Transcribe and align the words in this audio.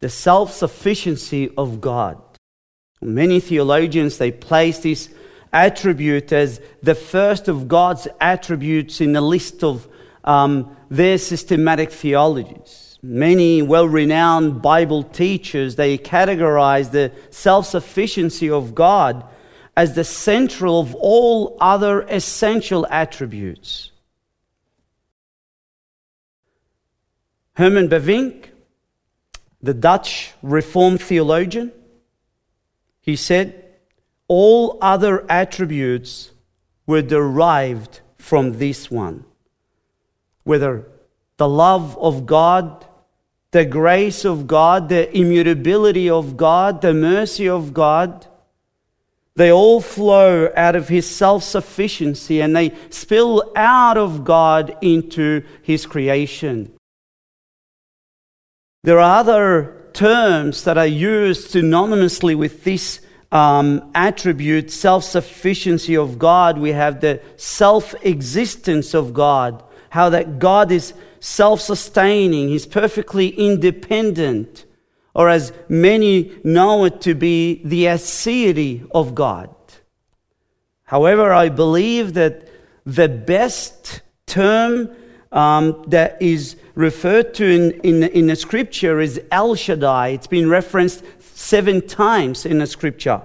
the 0.00 0.08
self 0.08 0.52
sufficiency 0.52 1.50
of 1.56 1.80
God. 1.80 2.20
Many 3.00 3.40
theologians 3.40 4.18
they 4.18 4.32
place 4.32 4.78
this 4.78 5.10
attribute 5.52 6.32
as 6.32 6.60
the 6.82 6.94
first 6.94 7.48
of 7.48 7.68
God's 7.68 8.08
attributes 8.20 9.00
in 9.00 9.12
the 9.12 9.20
list 9.20 9.62
of 9.62 9.88
um, 10.24 10.76
their 10.90 11.18
systematic 11.18 11.90
theologies. 11.92 12.98
Many 13.02 13.62
well-renowned 13.62 14.60
Bible 14.60 15.02
teachers 15.02 15.76
they 15.76 15.98
categorize 15.98 16.90
the 16.90 17.12
self-sufficiency 17.30 18.50
of 18.50 18.74
God 18.74 19.24
as 19.76 19.94
the 19.94 20.04
central 20.04 20.80
of 20.80 20.94
all 20.94 21.56
other 21.60 22.02
essential 22.02 22.86
attributes. 22.90 23.92
Herman 27.54 27.88
Bavinck, 27.88 28.48
the 29.62 29.74
Dutch 29.74 30.32
Reformed 30.42 31.00
theologian, 31.00 31.72
he 33.00 33.16
said, 33.16 33.64
all 34.28 34.78
other 34.80 35.24
attributes 35.30 36.32
were 36.86 37.02
derived 37.02 38.00
from 38.18 38.58
this 38.58 38.90
one. 38.90 39.24
Whether 40.44 40.86
the 41.36 41.48
love 41.48 41.96
of 41.98 42.26
God, 42.26 42.86
the 43.50 43.64
grace 43.64 44.24
of 44.24 44.46
God, 44.46 44.88
the 44.88 45.16
immutability 45.16 46.10
of 46.10 46.36
God, 46.36 46.80
the 46.80 46.94
mercy 46.94 47.48
of 47.48 47.72
God, 47.72 48.26
they 49.36 49.52
all 49.52 49.80
flow 49.80 50.50
out 50.56 50.76
of 50.76 50.88
His 50.88 51.08
self 51.08 51.42
sufficiency 51.42 52.40
and 52.40 52.56
they 52.56 52.74
spill 52.90 53.52
out 53.54 53.98
of 53.98 54.24
God 54.24 54.76
into 54.80 55.42
His 55.62 55.86
creation. 55.86 56.72
There 58.86 59.00
are 59.00 59.18
other 59.18 59.74
terms 59.94 60.62
that 60.62 60.78
are 60.78 60.86
used 60.86 61.50
synonymously 61.50 62.36
with 62.36 62.62
this 62.62 63.00
um, 63.32 63.90
attribute, 63.96 64.70
self 64.70 65.02
sufficiency 65.02 65.96
of 65.96 66.20
God. 66.20 66.56
We 66.56 66.70
have 66.70 67.00
the 67.00 67.20
self 67.34 67.96
existence 68.02 68.94
of 68.94 69.12
God, 69.12 69.64
how 69.90 70.10
that 70.10 70.38
God 70.38 70.70
is 70.70 70.94
self 71.18 71.60
sustaining, 71.60 72.48
He's 72.48 72.64
perfectly 72.64 73.30
independent, 73.30 74.66
or 75.16 75.30
as 75.30 75.52
many 75.68 76.38
know 76.44 76.84
it 76.84 77.00
to 77.00 77.16
be, 77.16 77.62
the 77.64 77.86
aseity 77.86 78.88
of 78.92 79.16
God. 79.16 79.52
However, 80.84 81.32
I 81.32 81.48
believe 81.48 82.14
that 82.14 82.48
the 82.84 83.08
best 83.08 84.02
term 84.26 84.94
um, 85.36 85.84
that 85.88 86.20
is 86.20 86.56
referred 86.74 87.34
to 87.34 87.44
in, 87.44 87.70
in, 87.82 88.02
in 88.02 88.26
the 88.26 88.34
scripture 88.34 89.00
is 89.00 89.20
El 89.30 89.54
Shaddai. 89.54 90.08
It's 90.08 90.26
been 90.26 90.48
referenced 90.48 91.04
seven 91.20 91.86
times 91.86 92.46
in 92.46 92.58
the 92.58 92.66
scripture. 92.66 93.20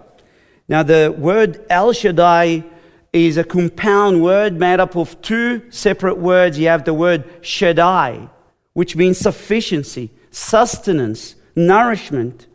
Now, 0.68 0.84
the 0.84 1.16
word 1.18 1.66
El 1.70 1.94
Shaddai 1.94 2.66
is 3.14 3.38
a 3.38 3.46
compound 3.46 4.22
word 4.22 4.60
made 4.60 4.82
up 4.82 4.96
of 4.96 5.22
two 5.22 5.72
separate 5.72 6.18
words. 6.18 6.60
You 6.60 6.68
have 6.68 6.84
the 6.84 6.94
word 6.94 7.24
Shaddai, 7.42 8.30
which 8.74 8.96
means 8.96 9.18
sufficiency, 9.18 10.12
sustenance, 10.32 11.36
nourishment. 11.56 12.48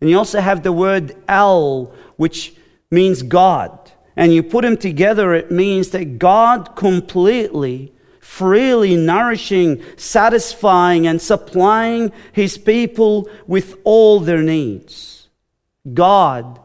And 0.00 0.08
you 0.10 0.18
also 0.18 0.40
have 0.40 0.62
the 0.62 0.72
word 0.72 1.16
El, 1.28 1.94
which 2.16 2.54
means 2.90 3.22
God. 3.22 3.90
And 4.16 4.34
you 4.34 4.42
put 4.42 4.62
them 4.62 4.76
together, 4.76 5.34
it 5.34 5.50
means 5.50 5.90
that 5.90 6.18
God 6.18 6.76
completely 6.76 7.92
freely 8.28 8.94
nourishing, 8.94 9.82
satisfying, 9.96 11.06
and 11.06 11.20
supplying 11.20 12.12
his 12.30 12.58
people 12.58 13.26
with 13.46 13.74
all 13.84 14.20
their 14.20 14.42
needs. 14.42 15.28
God, 15.94 16.60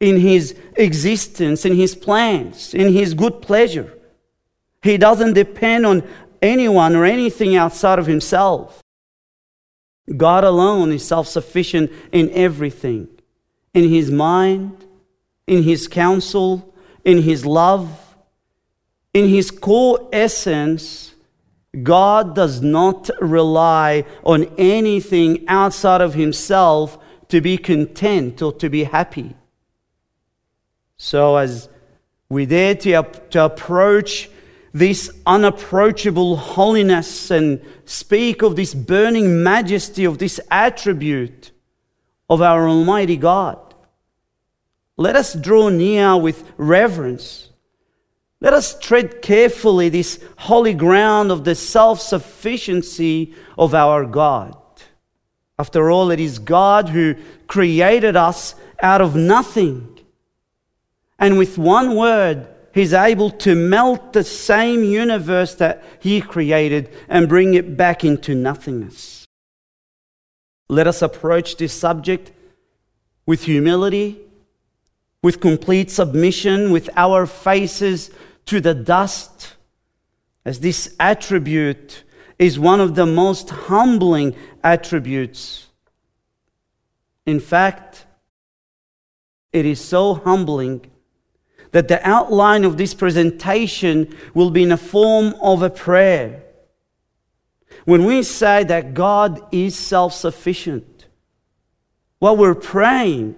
in 0.00 0.18
his 0.18 0.56
existence, 0.74 1.66
in 1.66 1.76
his 1.76 1.94
plans, 1.94 2.72
in 2.72 2.94
his 2.94 3.12
good 3.12 3.42
pleasure, 3.42 3.92
he 4.82 4.96
doesn't 4.96 5.34
depend 5.34 5.84
on 5.84 6.02
anyone 6.40 6.96
or 6.96 7.04
anything 7.04 7.54
outside 7.54 7.98
of 7.98 8.06
himself. 8.06 8.82
God 10.16 10.44
alone 10.44 10.90
is 10.92 11.06
self 11.06 11.28
sufficient 11.28 11.92
in 12.10 12.30
everything 12.30 13.06
in 13.74 13.90
his 13.90 14.10
mind, 14.10 14.86
in 15.46 15.62
his 15.62 15.88
counsel, 15.88 16.74
in 17.04 17.20
his 17.22 17.44
love 17.44 18.01
in 19.14 19.28
his 19.28 19.50
core 19.50 20.08
essence, 20.12 21.14
God 21.82 22.34
does 22.34 22.60
not 22.60 23.10
rely 23.20 24.04
on 24.24 24.44
anything 24.58 25.44
outside 25.48 26.00
of 26.00 26.14
himself 26.14 26.98
to 27.28 27.40
be 27.40 27.56
content 27.56 28.42
or 28.42 28.52
to 28.54 28.68
be 28.68 28.84
happy. 28.84 29.34
So, 30.96 31.36
as 31.36 31.68
we 32.28 32.46
dare 32.46 32.74
to, 32.74 33.02
to 33.30 33.44
approach 33.44 34.30
this 34.74 35.10
unapproachable 35.26 36.36
holiness 36.36 37.30
and 37.30 37.62
speak 37.84 38.42
of 38.42 38.56
this 38.56 38.72
burning 38.72 39.42
majesty 39.42 40.04
of 40.04 40.18
this 40.18 40.40
attribute 40.50 41.50
of 42.30 42.40
our 42.40 42.68
Almighty 42.68 43.16
God, 43.16 43.58
let 44.96 45.16
us 45.16 45.34
draw 45.34 45.68
near 45.68 46.16
with 46.16 46.50
reverence 46.56 47.51
let 48.42 48.54
us 48.54 48.76
tread 48.76 49.22
carefully 49.22 49.88
this 49.88 50.18
holy 50.36 50.74
ground 50.74 51.30
of 51.30 51.44
the 51.44 51.54
self 51.54 52.00
sufficiency 52.00 53.36
of 53.56 53.72
our 53.72 54.04
God. 54.04 54.56
After 55.60 55.92
all, 55.92 56.10
it 56.10 56.18
is 56.18 56.40
God 56.40 56.88
who 56.88 57.14
created 57.46 58.16
us 58.16 58.56
out 58.82 59.00
of 59.00 59.14
nothing. 59.14 59.96
And 61.20 61.38
with 61.38 61.56
one 61.56 61.94
word, 61.94 62.48
He's 62.74 62.92
able 62.92 63.30
to 63.30 63.54
melt 63.54 64.12
the 64.12 64.24
same 64.24 64.82
universe 64.82 65.54
that 65.56 65.84
He 66.00 66.20
created 66.20 66.90
and 67.08 67.28
bring 67.28 67.54
it 67.54 67.76
back 67.76 68.04
into 68.04 68.34
nothingness. 68.34 69.24
Let 70.68 70.88
us 70.88 71.00
approach 71.00 71.58
this 71.58 71.72
subject 71.72 72.32
with 73.24 73.44
humility, 73.44 74.18
with 75.22 75.38
complete 75.38 75.92
submission, 75.92 76.72
with 76.72 76.90
our 76.96 77.24
faces 77.26 78.10
to 78.46 78.60
the 78.60 78.74
dust, 78.74 79.54
as 80.44 80.60
this 80.60 80.94
attribute 80.98 82.04
is 82.38 82.58
one 82.58 82.80
of 82.80 82.94
the 82.94 83.06
most 83.06 83.50
humbling 83.50 84.34
attributes. 84.64 85.68
In 87.26 87.38
fact, 87.38 88.06
it 89.52 89.66
is 89.66 89.80
so 89.80 90.14
humbling 90.14 90.90
that 91.70 91.88
the 91.88 92.06
outline 92.06 92.64
of 92.64 92.76
this 92.76 92.94
presentation 92.94 94.14
will 94.34 94.50
be 94.50 94.62
in 94.62 94.70
the 94.70 94.76
form 94.76 95.34
of 95.40 95.62
a 95.62 95.70
prayer. 95.70 96.42
When 97.84 98.04
we 98.04 98.22
say 98.22 98.64
that 98.64 98.94
God 98.94 99.40
is 99.52 99.78
self 99.78 100.12
sufficient, 100.12 101.06
what 102.18 102.38
we're 102.38 102.54
praying 102.54 103.36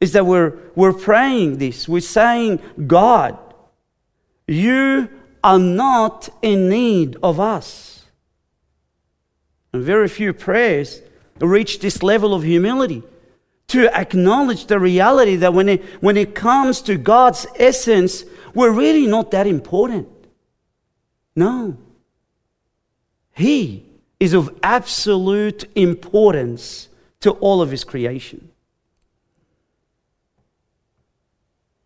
is 0.00 0.12
that 0.12 0.26
we're, 0.26 0.58
we're 0.74 0.92
praying 0.92 1.58
this. 1.58 1.88
We're 1.88 2.00
saying, 2.00 2.60
God, 2.86 3.38
you 4.46 5.08
are 5.42 5.58
not 5.58 6.28
in 6.42 6.68
need 6.68 7.16
of 7.22 7.40
us. 7.40 8.04
And 9.72 9.82
very 9.82 10.08
few 10.08 10.32
prayers 10.32 11.02
reach 11.40 11.80
this 11.80 12.02
level 12.02 12.34
of 12.34 12.42
humility 12.42 13.02
to 13.68 13.92
acknowledge 13.98 14.66
the 14.66 14.78
reality 14.78 15.36
that 15.36 15.52
when 15.52 15.68
it, 15.68 15.84
when 16.00 16.16
it 16.16 16.34
comes 16.34 16.80
to 16.82 16.96
God's 16.96 17.46
essence, 17.56 18.24
we're 18.54 18.70
really 18.70 19.06
not 19.06 19.32
that 19.32 19.46
important. 19.46 20.08
No. 21.34 21.76
He 23.34 23.84
is 24.18 24.32
of 24.32 24.56
absolute 24.62 25.68
importance 25.74 26.88
to 27.20 27.32
all 27.32 27.60
of 27.60 27.70
His 27.70 27.84
creation. 27.84 28.50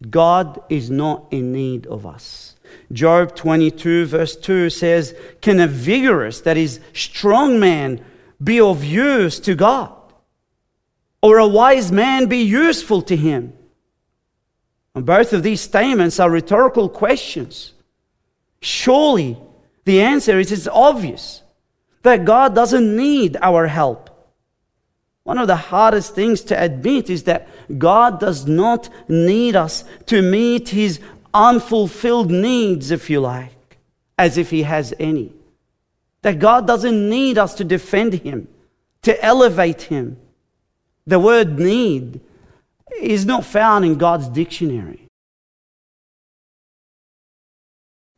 God 0.09 0.63
is 0.69 0.91
not 0.91 1.27
in 1.31 1.53
need 1.53 1.87
of 1.87 2.07
us. 2.07 2.50
Job 2.93 3.37
22, 3.37 4.07
verse 4.07 4.37
2 4.37 4.71
says, 4.71 5.15
Can 5.41 5.61
a 5.61 5.67
vigorous, 5.67 6.41
that 6.41 6.57
is, 6.57 6.81
strong 6.93 7.61
man, 7.61 8.05
be 8.43 8.61
of 8.61 8.83
use 8.83 9.39
to 9.41 9.55
God? 9.55 9.95
Or 11.23 11.39
a 11.39 11.47
wise 11.47 11.93
man 11.93 12.27
be 12.27 12.43
useful 12.43 13.03
to 13.03 13.17
him? 13.17 13.53
And 14.95 15.07
both 15.07 15.33
of 15.33 15.43
these 15.43 15.61
statements 15.61 16.19
are 16.19 16.31
rhetorical 16.31 16.89
questions. 16.89 17.75
Surely 18.61 19.39
the 19.85 20.01
answer 20.01 20.39
is 20.39 20.51
it's 20.51 20.67
obvious 20.67 21.43
that 22.03 22.25
God 22.25 22.55
doesn't 22.55 22.97
need 22.97 23.37
our 23.41 23.67
help. 23.67 24.11
One 25.23 25.39
of 25.39 25.47
the 25.47 25.57
hardest 25.57 26.15
things 26.15 26.41
to 26.45 26.61
admit 26.61 27.09
is 27.09 27.25
that 27.25 27.47
God 27.79 28.19
does 28.19 28.47
not 28.47 28.89
need 29.09 29.55
us 29.55 29.85
to 30.07 30.23
meet 30.23 30.71
his 30.71 30.99
unfulfilled 31.33 32.31
needs, 32.31 32.91
if 32.91 33.11
you 33.11 33.21
like, 33.21 33.79
as 34.19 34.39
if 34.39 34.51
he 34.51 34.63
has 34.63 34.95
any. 34.99 35.33
That 36.23 36.39
God 36.39 36.67
doesn't 36.67 37.09
need 37.09 37.39
us 37.39 37.55
to 37.55 37.65
defend 37.65 38.15
him, 38.15 38.49
to 39.03 39.25
elevate 39.25 39.83
him. 39.83 40.19
The 41.07 41.19
word 41.19 41.59
need 41.59 42.21
is 43.01 43.25
not 43.25 43.45
found 43.45 43.85
in 43.85 43.97
God's 43.97 44.29
dictionary. 44.29 45.07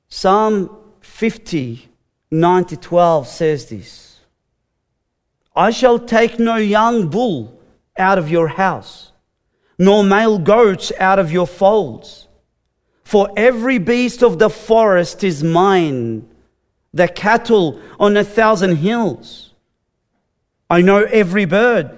Psalm 0.09 0.79
50, 1.01 1.89
9 2.31 2.65
to 2.67 2.77
12 2.77 3.29
says 3.29 3.69
this 3.69 4.21
I 5.55 5.71
shall 5.71 5.99
take 5.99 6.39
no 6.39 6.57
young 6.57 7.09
bull 7.09 7.61
out 7.97 8.19
of 8.19 8.31
your 8.31 8.49
house, 8.49 9.13
nor 9.79 10.03
male 10.03 10.39
goats 10.39 10.93
out 10.99 11.19
of 11.19 11.31
your 11.31 11.47
folds. 11.47 12.29
For 13.13 13.31
every 13.37 13.77
beast 13.77 14.23
of 14.23 14.39
the 14.39 14.49
forest 14.49 15.23
is 15.23 15.45
mine, 15.45 16.27
the 16.95 17.09
cattle 17.09 17.79
on 18.01 18.17
a 18.17 18.25
thousand 18.25 18.77
hills. 18.77 19.53
I 20.71 20.81
know 20.81 21.03
every 21.03 21.45
bird 21.45 21.91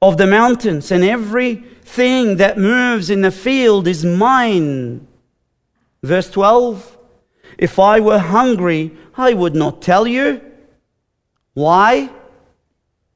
of 0.00 0.16
the 0.16 0.28
mountains, 0.28 0.92
and 0.92 1.02
everything 1.02 2.36
that 2.36 2.56
moves 2.56 3.10
in 3.10 3.22
the 3.22 3.32
field 3.32 3.88
is 3.88 4.04
mine. 4.04 5.08
Verse 6.04 6.30
12 6.30 6.96
If 7.58 7.80
I 7.80 7.98
were 7.98 8.20
hungry, 8.20 8.92
I 9.16 9.34
would 9.34 9.56
not 9.56 9.82
tell 9.82 10.06
you. 10.06 10.40
Why? 11.54 12.10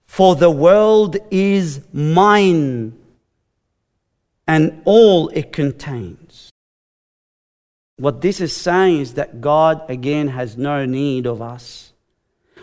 For 0.06 0.34
the 0.34 0.50
world 0.50 1.18
is 1.30 1.82
mine 1.92 2.98
and 4.48 4.82
all 4.84 5.28
it 5.28 5.52
contains. 5.52 6.21
What 8.02 8.20
this 8.20 8.40
is 8.40 8.52
saying 8.52 8.98
is 8.98 9.14
that 9.14 9.40
God, 9.40 9.88
again, 9.88 10.26
has 10.26 10.56
no 10.56 10.84
need 10.84 11.24
of 11.24 11.40
us. 11.40 11.92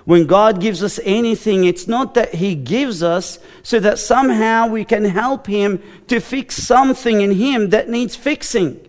When 0.03 0.25
God 0.27 0.59
gives 0.59 0.83
us 0.83 0.99
anything, 1.05 1.63
it's 1.63 1.87
not 1.87 2.13
that 2.15 2.35
He 2.35 2.55
gives 2.55 3.01
us 3.01 3.39
so 3.63 3.79
that 3.79 3.99
somehow 3.99 4.67
we 4.67 4.83
can 4.83 5.05
help 5.05 5.47
Him 5.47 5.81
to 6.07 6.19
fix 6.19 6.57
something 6.57 7.21
in 7.21 7.31
Him 7.31 7.69
that 7.69 7.87
needs 7.87 8.17
fixing. 8.17 8.85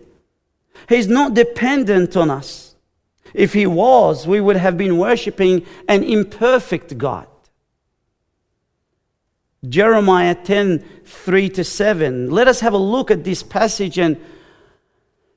He's 0.89 1.07
not 1.07 1.35
dependent 1.35 2.17
on 2.17 2.29
us. 2.29 2.75
If 3.33 3.53
He 3.53 3.65
was, 3.65 4.27
we 4.27 4.41
would 4.41 4.57
have 4.57 4.77
been 4.77 4.97
worshiping 4.97 5.65
an 5.87 6.03
imperfect 6.03 6.97
God. 6.97 7.27
Jeremiah 9.69 10.35
10 10.35 10.83
3 11.05 11.49
to 11.51 11.63
7. 11.63 12.29
Let 12.29 12.49
us 12.49 12.59
have 12.59 12.73
a 12.73 12.77
look 12.77 13.09
at 13.09 13.23
this 13.23 13.41
passage 13.41 13.97
and 13.97 14.19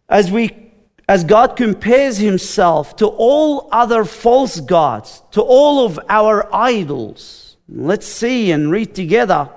as 0.08 0.32
we 0.32 0.63
as 1.08 1.24
God 1.24 1.56
compares 1.56 2.18
himself 2.18 2.96
to 2.96 3.06
all 3.06 3.68
other 3.70 4.04
false 4.04 4.60
gods, 4.60 5.22
to 5.32 5.42
all 5.42 5.84
of 5.84 6.00
our 6.08 6.48
idols. 6.54 7.56
Let's 7.68 8.06
see 8.06 8.50
and 8.50 8.70
read 8.70 8.94
together. 8.94 9.50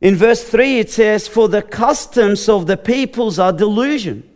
In 0.00 0.16
verse 0.16 0.42
3, 0.42 0.80
it 0.80 0.90
says, 0.90 1.28
For 1.28 1.48
the 1.48 1.62
customs 1.62 2.48
of 2.48 2.66
the 2.66 2.76
peoples 2.76 3.38
are 3.38 3.52
delusion, 3.52 4.28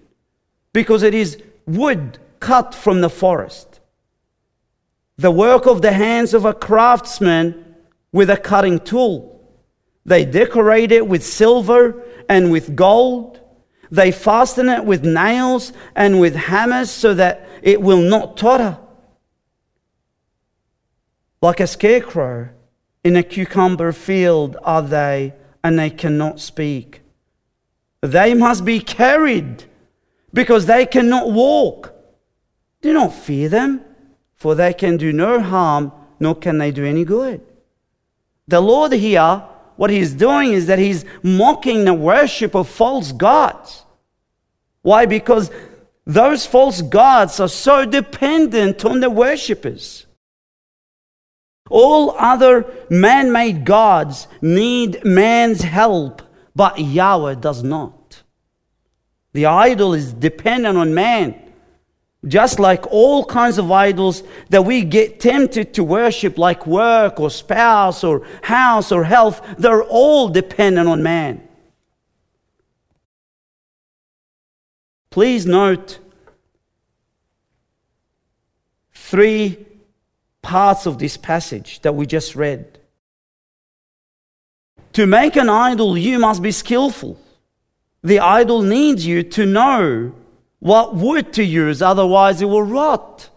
because 0.73 1.03
it 1.03 1.15
is 1.15 1.43
wood 1.67 2.19
cut 2.39 2.75
from 2.75 3.01
the 3.01 3.11
forest. 3.11 3.81
The 5.17 5.31
work 5.31 5.67
of 5.67 5.83
the 5.83 5.93
hands 5.93 6.35
of 6.35 6.45
a 6.45 6.55
craftsman 6.55 7.77
with 8.13 8.31
a 8.31 8.37
cutting 8.37 8.81
tool. 8.81 9.31
They 10.05 10.25
decorate 10.25 10.93
it 10.93 11.07
with 11.07 11.25
silver 11.25 12.05
and 12.29 12.53
with 12.53 12.77
gold 12.77 13.41
they 13.91 14.11
fasten 14.11 14.69
it 14.69 14.85
with 14.85 15.05
nails 15.05 15.73
and 15.95 16.21
with 16.21 16.35
hammers 16.35 16.91
so 16.91 17.15
that 17.15 17.49
it 17.63 17.81
will 17.81 18.01
not 18.01 18.37
totter. 18.37 18.79
Like 21.41 21.61
a 21.61 21.67
scarecrow 21.67 22.51
in 23.03 23.17
a 23.17 23.23
cucumber 23.23 23.93
field 23.93 24.57
are 24.63 24.83
they, 24.83 25.35
and 25.63 25.79
they 25.79 25.91
cannot 25.91 26.41
speak. 26.41 27.03
They 28.01 28.35
must 28.35 28.65
be 28.65 28.81
carried 28.81 29.65
because 30.33 30.67
they 30.67 30.87
cannot 30.87 31.31
walk. 31.31 31.95
Do 32.83 32.93
not 32.93 33.15
fear 33.15 33.49
them, 33.49 33.83
for 34.35 34.55
they 34.55 34.75
can 34.75 34.97
do 34.97 35.13
no 35.13 35.41
harm, 35.41 35.93
nor 36.21 36.35
can 36.35 36.59
they 36.59 36.71
do 36.71 36.85
any 36.85 37.05
good. 37.05 37.41
The 38.47 38.61
Lord 38.61 38.93
here, 38.93 39.43
what 39.77 39.91
He's 39.91 40.15
doing 40.15 40.53
is 40.53 40.67
that 40.67 40.79
He's 40.79 41.05
mocking 41.23 41.85
the 41.85 41.95
worship 41.95 42.55
of 42.55 42.69
false 42.69 43.13
gods. 43.13 43.85
Why? 44.83 45.07
Because 45.07 45.51
those 46.07 46.47
false 46.47 46.83
gods 46.83 47.41
are 47.41 47.49
so 47.49 47.85
dependent 47.85 48.85
on 48.85 49.01
the 49.01 49.11
worshippers. 49.11 50.07
All 51.71 52.15
other 52.19 52.67
man 52.91 53.33
made 53.33 53.65
gods 53.65 54.29
need 54.43 55.05
man's 55.05 55.63
help, 55.63 56.21
but 56.55 56.79
Yahweh 56.79 57.37
does 57.37 57.63
not. 57.63 58.23
The 59.33 59.47
idol 59.47 59.95
is 59.95 60.13
dependent 60.13 60.77
on 60.77 60.95
man. 60.95 61.44
Just 62.27 62.59
like 62.59 62.87
all 62.91 63.25
kinds 63.25 63.59
of 63.59 63.71
idols 63.71 64.23
that 64.49 64.65
we 64.65 64.83
get 64.83 65.21
tempted 65.21 65.75
to 65.75 65.85
worship, 65.85 66.39
like 66.39 66.67
work 66.67 67.21
or 67.21 67.31
spouse 67.31 68.03
or 68.03 68.27
house 68.43 68.91
or 68.91 69.05
health, 69.05 69.43
they're 69.59 69.83
all 69.83 70.29
dependent 70.29 70.89
on 70.89 71.03
man. 71.03 71.47
Please 75.11 75.45
note 75.45 75.99
three 78.93 79.65
parts 80.41 80.87
of 80.87 80.99
this 80.99 81.17
passage 81.17 81.81
that 81.81 81.95
we 81.95 82.07
just 82.07 82.35
read. 82.35 82.79
To 84.95 85.07
make 85.07 85.37
an 85.37 85.51
idol, 85.51 85.99
you 85.99 86.19
must 86.19 86.41
be 86.41 86.53
skillful. 86.53 87.21
The 88.03 88.21
idol 88.21 88.63
needs 88.63 89.07
you 89.07 89.23
to 89.23 89.45
know 89.45 90.15
what 90.65 90.95
wood 90.95 91.35
to 91.35 91.45
use, 91.45 91.83
otherwise, 91.83 92.41
it 92.41 92.47
will 92.47 92.63
rot. 92.63 93.29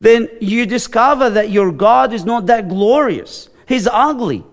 Then 0.00 0.28
you 0.40 0.66
discover 0.66 1.30
that 1.30 1.50
your 1.50 1.70
God 1.70 2.12
is 2.12 2.24
not 2.24 2.46
that 2.46 2.68
glorious. 2.68 3.48
He's 3.68 3.86
ugly 3.86 4.44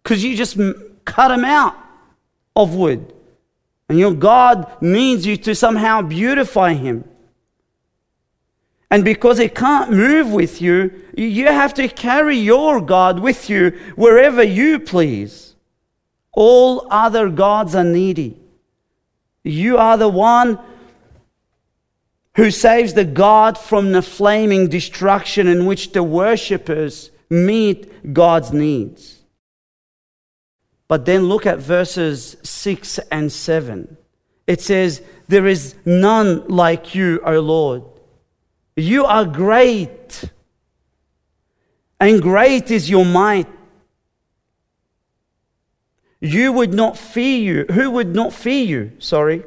because 0.00 0.22
you 0.22 0.36
just 0.36 0.56
cut 1.04 1.32
him 1.32 1.44
out 1.44 1.74
of 2.54 2.76
wood. 2.76 3.12
And 3.88 3.98
your 3.98 4.14
God 4.14 4.80
needs 4.80 5.26
you 5.26 5.36
to 5.38 5.56
somehow 5.56 6.02
beautify 6.02 6.74
him. 6.74 7.02
And 8.92 9.04
because 9.04 9.38
he 9.38 9.48
can't 9.48 9.90
move 9.90 10.30
with 10.30 10.62
you, 10.62 11.02
you 11.16 11.46
have 11.46 11.74
to 11.74 11.88
carry 11.88 12.36
your 12.36 12.80
God 12.80 13.18
with 13.18 13.50
you 13.50 13.70
wherever 13.96 14.44
you 14.44 14.78
please. 14.78 15.56
All 16.32 16.86
other 16.92 17.28
gods 17.28 17.74
are 17.74 17.82
needy. 17.82 18.38
You 19.44 19.78
are 19.78 19.96
the 19.96 20.08
one 20.08 20.58
who 22.36 22.50
saves 22.50 22.94
the 22.94 23.04
God 23.04 23.58
from 23.58 23.92
the 23.92 24.02
flaming 24.02 24.68
destruction 24.68 25.48
in 25.48 25.66
which 25.66 25.92
the 25.92 26.02
worshippers 26.02 27.10
meet 27.28 28.12
God's 28.14 28.52
needs. 28.52 29.18
But 30.86 31.04
then 31.04 31.24
look 31.24 31.46
at 31.46 31.58
verses 31.58 32.36
6 32.42 32.98
and 33.10 33.30
7. 33.30 33.96
It 34.46 34.60
says, 34.60 35.02
There 35.26 35.46
is 35.46 35.74
none 35.84 36.46
like 36.48 36.94
you, 36.94 37.20
O 37.24 37.40
Lord. 37.40 37.82
You 38.76 39.04
are 39.04 39.24
great, 39.24 40.30
and 42.00 42.22
great 42.22 42.70
is 42.70 42.88
your 42.88 43.04
might. 43.04 43.48
You 46.20 46.52
would 46.52 46.74
not 46.74 46.96
fear 46.96 47.38
you. 47.38 47.66
Who 47.72 47.90
would 47.92 48.14
not 48.14 48.32
fear 48.32 48.64
you? 48.64 48.92
Sorry. 48.98 49.44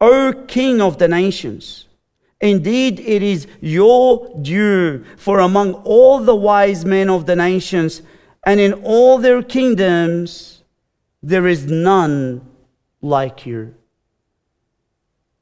O 0.00 0.32
King 0.46 0.80
of 0.80 0.98
the 0.98 1.08
nations. 1.08 1.86
Indeed, 2.40 3.00
it 3.00 3.22
is 3.22 3.48
your 3.60 4.28
due, 4.40 5.04
for 5.16 5.40
among 5.40 5.74
all 5.74 6.20
the 6.20 6.36
wise 6.36 6.84
men 6.84 7.10
of 7.10 7.26
the 7.26 7.34
nations 7.34 8.02
and 8.44 8.60
in 8.60 8.72
all 8.84 9.18
their 9.18 9.42
kingdoms, 9.42 10.62
there 11.22 11.46
is 11.46 11.66
none 11.66 12.48
like 13.02 13.44
you. 13.44 13.74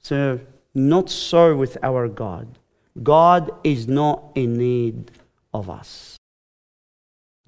So, 0.02 0.40
not 0.74 1.10
so 1.10 1.54
with 1.54 1.76
our 1.82 2.08
God. 2.08 2.58
God 3.02 3.50
is 3.62 3.86
not 3.86 4.32
in 4.34 4.56
need 4.56 5.10
of 5.52 5.68
us. 5.68 6.16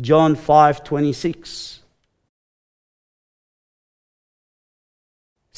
John 0.00 0.36
5 0.36 0.84
26 0.84 1.80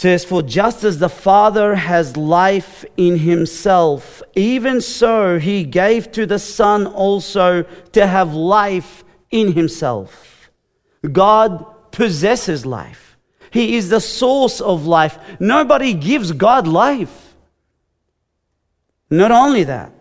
says, 0.01 0.25
For 0.25 0.41
just 0.41 0.83
as 0.83 0.99
the 0.99 1.11
Father 1.11 1.75
has 1.75 2.17
life 2.17 2.87
in 2.97 3.19
himself, 3.19 4.23
even 4.35 4.81
so 4.81 5.39
he 5.39 5.63
gave 5.63 6.11
to 6.13 6.25
the 6.25 6.39
Son 6.39 6.87
also 6.87 7.65
to 7.93 8.07
have 8.07 8.33
life 8.33 9.05
in 9.31 9.53
himself. 9.53 10.51
God 11.13 11.67
possesses 11.93 12.65
life. 12.65 13.19
He 13.51 13.77
is 13.77 13.91
the 13.91 14.01
source 14.01 14.63
of 14.63 14.87
life. 14.87 15.19
Nobody 15.39 15.93
gives 15.93 16.33
God 16.33 16.67
life. 16.67 17.35
Not 19.11 19.31
only 19.31 19.65
that, 19.65 19.93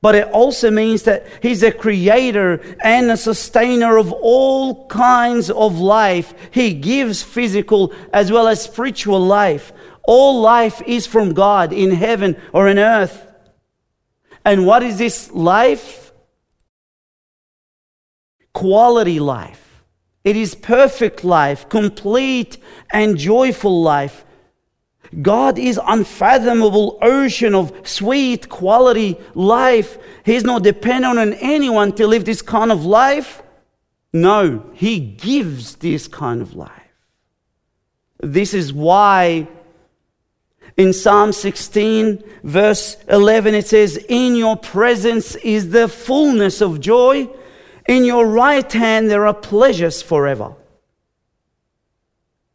but 0.00 0.14
it 0.14 0.28
also 0.28 0.70
means 0.70 1.02
that 1.04 1.26
He's 1.42 1.62
a 1.62 1.72
creator 1.72 2.60
and 2.82 3.10
a 3.10 3.16
sustainer 3.16 3.96
of 3.96 4.12
all 4.12 4.86
kinds 4.86 5.50
of 5.50 5.78
life. 5.78 6.34
He 6.50 6.74
gives 6.74 7.22
physical 7.22 7.92
as 8.12 8.30
well 8.30 8.46
as 8.46 8.62
spiritual 8.62 9.20
life. 9.20 9.72
All 10.04 10.40
life 10.40 10.80
is 10.86 11.06
from 11.06 11.34
God 11.34 11.72
in 11.72 11.90
heaven 11.90 12.36
or 12.52 12.68
in 12.68 12.78
earth. 12.78 13.26
And 14.44 14.66
what 14.66 14.82
is 14.82 14.98
this 14.98 15.30
life? 15.32 16.12
Quality 18.54 19.20
life. 19.20 19.82
It 20.24 20.36
is 20.36 20.54
perfect 20.54 21.24
life, 21.24 21.68
complete 21.68 22.58
and 22.92 23.18
joyful 23.18 23.82
life. 23.82 24.24
God 25.22 25.58
is 25.58 25.80
unfathomable 25.86 26.98
ocean 27.00 27.54
of 27.54 27.72
sweet 27.82 28.48
quality 28.48 29.18
life. 29.34 29.98
He's 30.24 30.44
not 30.44 30.62
dependent 30.62 31.18
on 31.18 31.32
anyone 31.34 31.92
to 31.92 32.06
live 32.06 32.24
this 32.24 32.42
kind 32.42 32.70
of 32.70 32.84
life. 32.84 33.42
No, 34.12 34.70
he 34.74 35.00
gives 35.00 35.76
this 35.76 36.08
kind 36.08 36.42
of 36.42 36.54
life. 36.54 36.72
This 38.20 38.52
is 38.52 38.72
why 38.72 39.48
in 40.76 40.92
Psalm 40.92 41.32
16, 41.32 42.22
verse 42.44 42.96
11, 43.08 43.54
it 43.54 43.66
says, 43.66 43.96
In 44.08 44.36
your 44.36 44.56
presence 44.56 45.34
is 45.36 45.70
the 45.70 45.88
fullness 45.88 46.60
of 46.60 46.80
joy. 46.80 47.28
In 47.88 48.04
your 48.04 48.26
right 48.26 48.70
hand 48.70 49.10
there 49.10 49.26
are 49.26 49.34
pleasures 49.34 50.02
forever. 50.02 50.54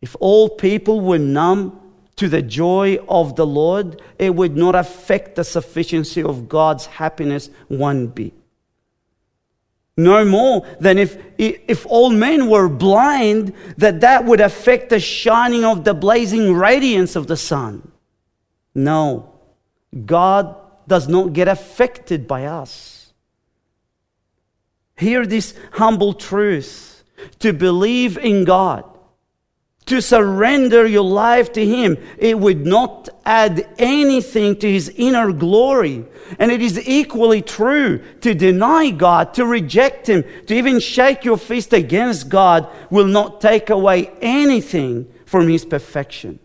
If 0.02 0.16
all 0.20 0.50
people 0.50 1.02
were 1.02 1.18
numb 1.18 1.80
to 2.16 2.28
the 2.28 2.42
joy 2.42 2.98
of 3.08 3.36
the 3.36 3.46
Lord, 3.46 4.02
it 4.20 4.36
would 4.36 4.56
not 4.56 4.76
affect 4.76 5.36
the 5.36 5.44
sufficiency 5.44 6.22
of 6.22 6.48
God's 6.48 6.86
happiness 6.86 7.50
one 7.68 8.08
bit. 8.08 8.34
No 9.96 10.26
more 10.26 10.66
than 10.80 10.98
if, 10.98 11.18
if 11.38 11.86
all 11.86 12.10
men 12.10 12.50
were 12.50 12.68
blind, 12.68 13.54
that 13.78 14.02
that 14.02 14.26
would 14.26 14.42
affect 14.42 14.90
the 14.90 15.00
shining 15.00 15.64
of 15.64 15.84
the 15.84 15.94
blazing 15.94 16.54
radiance 16.54 17.16
of 17.16 17.28
the 17.28 17.38
sun. 17.38 17.92
No, 18.74 19.34
God 20.06 20.56
does 20.88 21.08
not 21.08 21.34
get 21.34 21.48
affected 21.48 22.28
by 22.28 22.46
us. 22.46 23.14
Hear 24.98 25.26
this 25.26 25.54
humble 25.74 26.14
truth 26.14 27.04
to 27.40 27.54
believe 27.54 28.18
in 28.18 28.46
God 28.46 28.86
to 29.86 30.02
surrender 30.02 30.86
your 30.86 31.04
life 31.04 31.52
to 31.54 31.66
Him, 31.66 31.98
it 32.18 32.40
would 32.40 32.66
not 32.66 33.10
add 33.26 33.68
anything 33.78 34.56
to 34.58 34.72
His 34.72 34.90
inner 34.90 35.32
glory. 35.32 36.06
And 36.40 36.52
it 36.52 36.62
is 36.62 36.88
equally 36.88 37.42
true 37.42 38.02
to 38.22 38.34
deny 38.34 38.92
God, 38.92 39.34
to 39.36 39.46
reject 39.46 40.08
Him, 40.08 40.24
to 40.48 40.56
even 40.56 40.80
shake 40.80 41.26
your 41.26 41.38
fist 41.38 41.74
against 41.74 42.30
God 42.30 42.68
will 42.90 43.08
not 43.08 43.42
take 43.42 43.70
away 43.70 44.12
anything 44.22 45.12
from 45.26 45.48
His 45.48 45.66
perfection. 45.66 46.40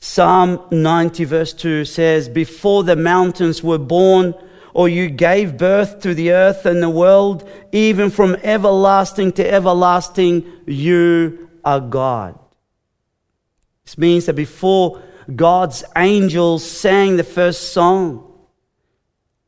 Psalm 0.00 0.60
90, 0.70 1.24
verse 1.24 1.52
2 1.52 1.84
says, 1.84 2.28
Before 2.28 2.82
the 2.82 2.96
mountains 2.96 3.62
were 3.62 3.78
born, 3.78 4.34
or 4.78 4.88
you 4.88 5.10
gave 5.10 5.56
birth 5.56 5.98
to 5.98 6.14
the 6.14 6.30
earth 6.30 6.64
and 6.64 6.80
the 6.80 6.88
world, 6.88 7.50
even 7.72 8.10
from 8.10 8.36
everlasting 8.44 9.32
to 9.32 9.52
everlasting, 9.52 10.48
you 10.68 11.50
are 11.64 11.80
God. 11.80 12.38
This 13.84 13.98
means 13.98 14.26
that 14.26 14.34
before 14.34 15.02
God's 15.34 15.82
angels 15.96 16.64
sang 16.64 17.16
the 17.16 17.24
first 17.24 17.72
song, 17.72 18.32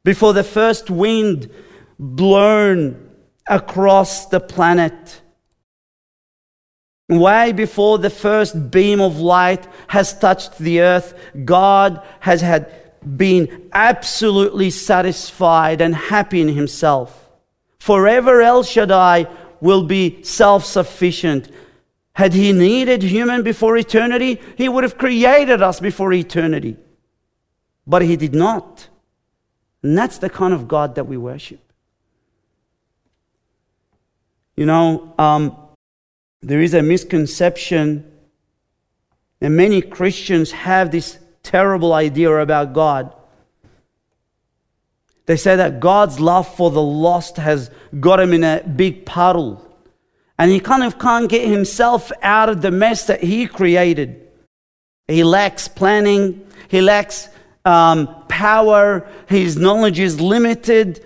before 0.02 0.32
the 0.32 0.42
first 0.42 0.90
wind 0.90 1.48
blown 1.96 3.12
across 3.46 4.26
the 4.26 4.40
planet, 4.40 5.22
way 7.08 7.52
before 7.52 7.98
the 7.98 8.10
first 8.10 8.72
beam 8.72 9.00
of 9.00 9.20
light 9.20 9.64
has 9.86 10.12
touched 10.12 10.58
the 10.58 10.80
earth, 10.80 11.14
God 11.44 12.02
has 12.18 12.40
had 12.40 12.79
been 13.16 13.68
absolutely 13.72 14.70
satisfied 14.70 15.80
and 15.80 15.94
happy 15.94 16.40
in 16.40 16.48
himself. 16.48 17.28
Forever 17.78 18.42
El 18.42 18.62
Shaddai 18.62 19.26
will 19.60 19.84
be 19.84 20.22
self 20.22 20.64
sufficient. 20.64 21.50
Had 22.12 22.34
he 22.34 22.52
needed 22.52 23.02
human 23.02 23.42
before 23.42 23.76
eternity, 23.76 24.40
he 24.56 24.68
would 24.68 24.84
have 24.84 24.98
created 24.98 25.62
us 25.62 25.80
before 25.80 26.12
eternity. 26.12 26.76
But 27.86 28.02
he 28.02 28.16
did 28.16 28.34
not. 28.34 28.88
And 29.82 29.96
that's 29.96 30.18
the 30.18 30.28
kind 30.28 30.52
of 30.52 30.68
God 30.68 30.96
that 30.96 31.04
we 31.04 31.16
worship. 31.16 31.60
You 34.56 34.66
know, 34.66 35.14
um, 35.18 35.56
there 36.42 36.60
is 36.60 36.74
a 36.74 36.82
misconception, 36.82 38.10
and 39.40 39.56
many 39.56 39.80
Christians 39.80 40.50
have 40.52 40.90
this 40.90 41.18
terrible 41.50 41.92
idea 41.92 42.30
about 42.30 42.72
God. 42.72 43.12
They 45.26 45.36
say 45.36 45.56
that 45.56 45.80
God's 45.80 46.20
love 46.20 46.46
for 46.54 46.70
the 46.70 46.82
lost 46.82 47.36
has 47.38 47.70
got 47.98 48.20
him 48.20 48.32
in 48.32 48.44
a 48.44 48.62
big 48.62 49.04
puddle. 49.04 49.66
And 50.38 50.50
he 50.50 50.60
kind 50.60 50.84
of 50.84 50.98
can't 50.98 51.28
get 51.28 51.48
himself 51.48 52.12
out 52.22 52.48
of 52.48 52.62
the 52.62 52.70
mess 52.70 53.06
that 53.06 53.22
he 53.22 53.46
created. 53.46 54.28
He 55.08 55.24
lacks 55.24 55.66
planning, 55.66 56.46
he 56.68 56.80
lacks 56.80 57.28
um, 57.64 58.08
power, 58.28 59.08
his 59.28 59.56
knowledge 59.56 59.98
is 59.98 60.20
limited. 60.20 61.04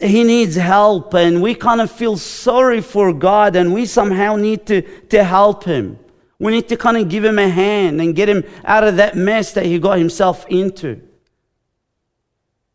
He 0.00 0.22
needs 0.22 0.54
help, 0.54 1.12
and 1.14 1.42
we 1.42 1.56
kind 1.56 1.80
of 1.80 1.90
feel 1.90 2.16
sorry 2.16 2.80
for 2.80 3.12
God, 3.12 3.56
and 3.56 3.74
we 3.74 3.84
somehow 3.84 4.36
need 4.36 4.64
to, 4.66 4.82
to 5.08 5.24
help 5.24 5.64
him. 5.64 5.98
We 6.38 6.52
need 6.52 6.68
to 6.68 6.76
kind 6.76 6.96
of 6.96 7.08
give 7.08 7.24
him 7.24 7.38
a 7.38 7.48
hand 7.48 8.00
and 8.00 8.14
get 8.14 8.28
him 8.28 8.44
out 8.64 8.84
of 8.84 8.96
that 8.96 9.16
mess 9.16 9.52
that 9.52 9.66
he 9.66 9.78
got 9.78 9.98
himself 9.98 10.46
into. 10.48 11.02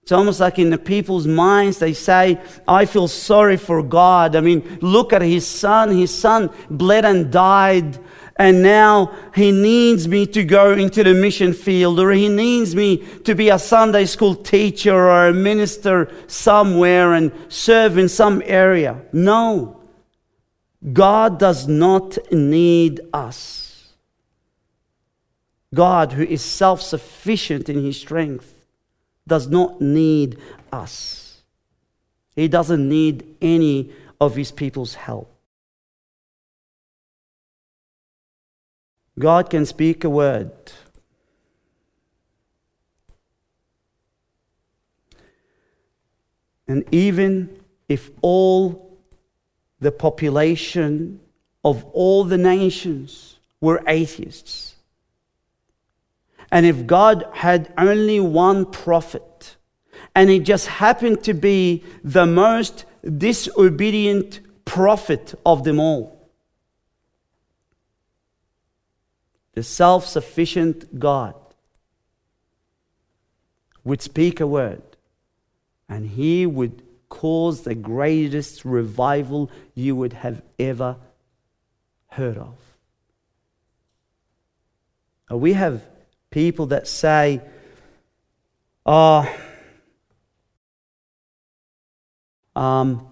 It's 0.01 0.11
almost 0.11 0.41
like 0.41 0.59
in 0.59 0.69
the 0.69 0.77
people's 0.77 1.25
minds, 1.27 1.79
they 1.79 1.93
say, 1.93 2.41
I 2.67 2.83
feel 2.83 3.07
sorry 3.07 3.55
for 3.55 3.81
God. 3.81 4.35
I 4.35 4.41
mean, 4.41 4.79
look 4.81 5.13
at 5.13 5.21
his 5.21 5.47
son. 5.47 5.95
His 5.95 6.13
son 6.13 6.49
bled 6.69 7.05
and 7.05 7.31
died, 7.31 7.99
and 8.35 8.61
now 8.61 9.15
he 9.33 9.53
needs 9.53 10.09
me 10.09 10.25
to 10.27 10.43
go 10.43 10.73
into 10.73 11.05
the 11.05 11.13
mission 11.13 11.53
field, 11.53 12.01
or 12.01 12.11
he 12.11 12.27
needs 12.27 12.75
me 12.75 12.97
to 13.23 13.33
be 13.33 13.47
a 13.47 13.57
Sunday 13.57 14.03
school 14.03 14.35
teacher 14.35 14.93
or 14.93 15.27
a 15.27 15.33
minister 15.33 16.11
somewhere 16.27 17.13
and 17.13 17.31
serve 17.47 17.97
in 17.97 18.09
some 18.09 18.41
area. 18.45 19.01
No. 19.13 19.82
God 20.91 21.39
does 21.39 21.67
not 21.67 22.17
need 22.31 22.99
us. 23.13 23.93
God, 25.73 26.11
who 26.11 26.23
is 26.23 26.41
self 26.41 26.81
sufficient 26.81 27.69
in 27.69 27.83
his 27.83 27.97
strength, 27.97 28.65
does 29.27 29.47
not 29.47 29.81
need 29.81 30.37
us. 30.71 31.41
He 32.35 32.47
doesn't 32.47 32.87
need 32.87 33.35
any 33.41 33.91
of 34.19 34.35
his 34.35 34.51
people's 34.51 34.95
help. 34.95 35.29
God 39.17 39.49
can 39.49 39.65
speak 39.65 40.03
a 40.03 40.09
word. 40.09 40.51
And 46.67 46.83
even 46.91 47.59
if 47.87 48.09
all 48.21 48.82
the 49.83 49.91
population 49.91 51.19
of 51.63 51.85
all 51.91 52.23
the 52.23 52.37
nations 52.37 53.35
were 53.59 53.83
atheists. 53.85 54.75
And 56.51 56.65
if 56.65 56.87
God 56.87 57.25
had 57.33 57.73
only 57.77 58.19
one 58.19 58.65
prophet, 58.65 59.57
and 60.15 60.29
he 60.29 60.39
just 60.39 60.67
happened 60.67 61.23
to 61.23 61.33
be 61.33 61.83
the 62.03 62.25
most 62.25 62.85
disobedient 63.17 64.39
prophet 64.63 65.33
of 65.45 65.63
them 65.63 65.79
all, 65.79 66.29
the 69.53 69.63
self 69.63 70.07
sufficient 70.07 70.97
God 70.99 71.35
would 73.83 74.01
speak 74.01 74.39
a 74.39 74.47
word, 74.47 74.83
and 75.89 76.07
he 76.07 76.45
would 76.45 76.81
cause 77.13 77.61
the 77.61 77.75
greatest 77.75 78.65
revival 78.65 79.51
you 79.75 79.95
would 79.95 80.13
have 80.13 80.41
ever 80.57 80.97
heard 82.07 82.39
of. 82.39 82.57
We 85.29 85.53
have 85.53 85.85
people 86.31 86.65
that 86.67 86.87
say, 86.87 87.39
oh, 88.83 89.31
um, 92.55 93.07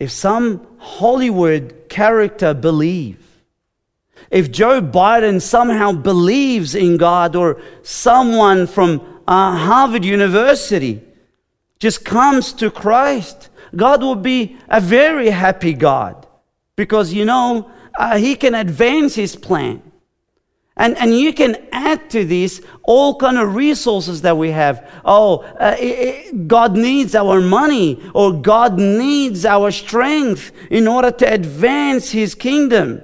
if 0.00 0.10
some 0.10 0.66
Hollywood 0.78 1.88
character 1.88 2.54
believe 2.54 3.22
If 4.30 4.50
Joe 4.50 4.82
Biden 4.82 5.40
somehow 5.40 5.92
believes 5.92 6.74
in 6.74 6.96
God 6.96 7.36
or 7.36 7.60
someone 7.82 8.66
from 8.66 9.00
uh, 9.28 9.56
Harvard 9.56 10.04
University 10.04 11.00
just 11.78 12.04
comes 12.04 12.52
to 12.54 12.70
Christ, 12.70 13.50
God 13.74 14.02
will 14.02 14.16
be 14.16 14.56
a 14.68 14.80
very 14.80 15.30
happy 15.30 15.72
God 15.72 16.26
because, 16.76 17.12
you 17.12 17.24
know, 17.24 17.70
uh, 17.98 18.18
He 18.18 18.36
can 18.36 18.54
advance 18.54 19.14
His 19.14 19.36
plan. 19.36 19.82
And, 20.78 20.96
and 20.98 21.18
you 21.18 21.32
can 21.32 21.56
add 21.72 22.10
to 22.10 22.24
this 22.24 22.60
all 22.82 23.16
kind 23.16 23.38
of 23.38 23.54
resources 23.54 24.22
that 24.22 24.36
we 24.36 24.50
have. 24.50 24.90
Oh, 25.06 25.38
uh, 25.38 25.74
it, 25.78 25.84
it, 25.84 26.48
God 26.48 26.76
needs 26.76 27.14
our 27.14 27.40
money 27.40 28.02
or 28.14 28.32
God 28.32 28.78
needs 28.78 29.46
our 29.46 29.70
strength 29.70 30.52
in 30.70 30.86
order 30.86 31.10
to 31.10 31.32
advance 31.32 32.10
His 32.10 32.34
kingdom. 32.34 33.02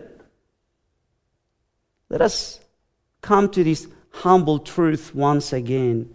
Let 2.11 2.21
us 2.21 2.61
come 3.23 3.49
to 3.51 3.65
this 3.65 3.89
humble 4.11 4.59
truth 4.59 5.15
once 5.15 5.55
again. 5.55 6.11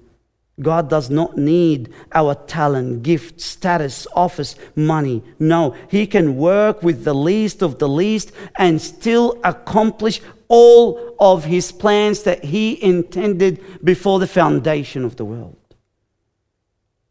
God 0.60 0.90
does 0.90 1.10
not 1.10 1.38
need 1.38 1.94
our 2.12 2.34
talent, 2.34 3.04
gift, 3.04 3.40
status, 3.42 4.08
office, 4.16 4.56
money. 4.76 5.24
No, 5.38 5.76
He 5.90 6.08
can 6.08 6.36
work 6.36 6.82
with 6.82 7.04
the 7.04 7.14
least 7.14 7.62
of 7.62 7.78
the 7.78 7.88
least 7.88 8.32
and 8.58 8.82
still 8.82 9.40
accomplish 9.44 10.20
all 10.48 11.16
of 11.20 11.44
His 11.44 11.72
plans 11.72 12.24
that 12.24 12.44
He 12.44 12.82
intended 12.84 13.84
before 13.84 14.18
the 14.18 14.28
foundation 14.28 15.06
of 15.06 15.16
the 15.16 15.26
world. 15.26 15.58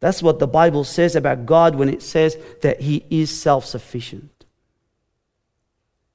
That's 0.00 0.22
what 0.22 0.40
the 0.40 0.48
Bible 0.48 0.84
says 0.84 1.14
about 1.14 1.46
God 1.46 1.76
when 1.76 1.88
it 1.88 2.02
says 2.02 2.36
that 2.62 2.80
He 2.80 3.04
is 3.10 3.30
self 3.30 3.64
sufficient. 3.64 4.44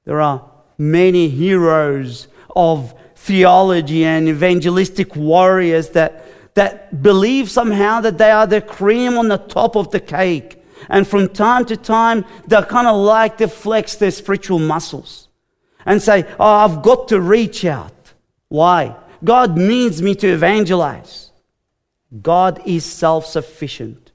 There 0.03 0.19
are 0.19 0.49
many 0.77 1.29
heroes 1.29 2.27
of 2.55 2.93
theology 3.15 4.03
and 4.03 4.27
evangelistic 4.27 5.15
warriors 5.15 5.89
that 5.91 6.25
that 6.53 7.01
believe 7.01 7.49
somehow 7.49 8.01
that 8.01 8.17
they 8.17 8.31
are 8.31 8.47
the 8.47 8.61
cream 8.61 9.17
on 9.17 9.27
the 9.27 9.37
top 9.37 9.75
of 9.75 9.91
the 9.91 9.99
cake. 9.99 10.61
And 10.89 11.07
from 11.07 11.29
time 11.29 11.65
to 11.65 11.77
time, 11.77 12.25
they 12.47 12.61
kind 12.63 12.87
of 12.87 12.97
like 12.97 13.37
to 13.37 13.47
flex 13.47 13.95
their 13.95 14.11
spiritual 14.11 14.59
muscles 14.59 15.29
and 15.85 16.01
say, 16.01 16.25
Oh, 16.39 16.45
I've 16.45 16.81
got 16.81 17.07
to 17.09 17.21
reach 17.21 17.63
out. 17.65 18.13
Why? 18.49 18.95
God 19.23 19.57
needs 19.57 20.01
me 20.01 20.15
to 20.15 20.27
evangelize. 20.27 21.31
God 22.21 22.61
is 22.65 22.83
self 22.85 23.25
sufficient. 23.25 24.11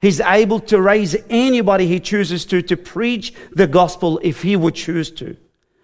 He's 0.00 0.20
able 0.20 0.60
to 0.60 0.80
raise 0.80 1.14
anybody 1.28 1.86
he 1.86 2.00
chooses 2.00 2.46
to 2.46 2.62
to 2.62 2.76
preach 2.76 3.34
the 3.52 3.66
gospel 3.66 4.18
if 4.22 4.40
he 4.40 4.56
would 4.56 4.74
choose 4.74 5.10
to. 5.12 5.36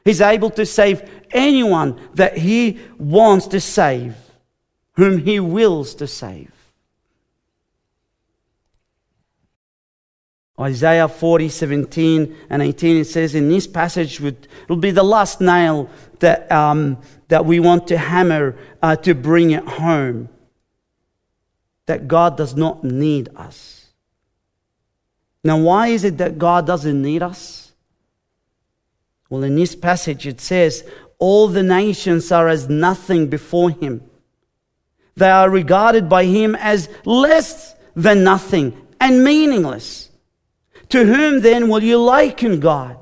He's 0.04 0.22
able 0.22 0.50
to 0.50 0.64
save 0.64 1.10
anyone 1.32 2.00
that 2.14 2.38
he 2.38 2.78
wants 2.96 3.48
to 3.48 3.60
save 3.60 4.14
whom 4.96 5.18
he 5.18 5.38
wills 5.38 5.94
to 5.96 6.06
save. 6.06 6.50
Isaiah 10.58 11.08
40, 11.08 11.50
17 11.50 12.36
and 12.48 12.62
18, 12.62 12.96
it 12.96 13.04
says 13.04 13.34
in 13.34 13.50
this 13.50 13.66
passage, 13.66 14.22
it 14.22 14.48
will 14.68 14.76
be 14.76 14.90
the 14.90 15.02
last 15.02 15.40
nail 15.40 15.90
that, 16.20 16.50
um, 16.50 16.96
that 17.28 17.44
we 17.44 17.60
want 17.60 17.88
to 17.88 17.98
hammer 17.98 18.56
uh, 18.82 18.96
to 18.96 19.14
bring 19.14 19.50
it 19.50 19.64
home. 19.64 20.30
That 21.84 22.08
God 22.08 22.36
does 22.38 22.56
not 22.56 22.82
need 22.82 23.28
us. 23.36 23.86
Now, 25.44 25.58
why 25.58 25.88
is 25.88 26.04
it 26.04 26.18
that 26.18 26.38
God 26.38 26.66
doesn't 26.66 27.00
need 27.00 27.22
us? 27.22 27.72
Well, 29.28 29.42
in 29.42 29.56
this 29.56 29.76
passage, 29.76 30.26
it 30.26 30.40
says, 30.40 30.88
All 31.18 31.48
the 31.48 31.62
nations 31.62 32.32
are 32.32 32.48
as 32.48 32.68
nothing 32.68 33.28
before 33.28 33.70
him. 33.70 34.05
They 35.16 35.30
are 35.30 35.48
regarded 35.48 36.08
by 36.08 36.24
him 36.24 36.54
as 36.54 36.88
less 37.04 37.74
than 37.94 38.22
nothing 38.22 38.86
and 39.00 39.24
meaningless. 39.24 40.10
To 40.90 41.04
whom 41.04 41.40
then 41.40 41.68
will 41.68 41.82
you 41.82 41.98
liken 41.98 42.60
God? 42.60 42.98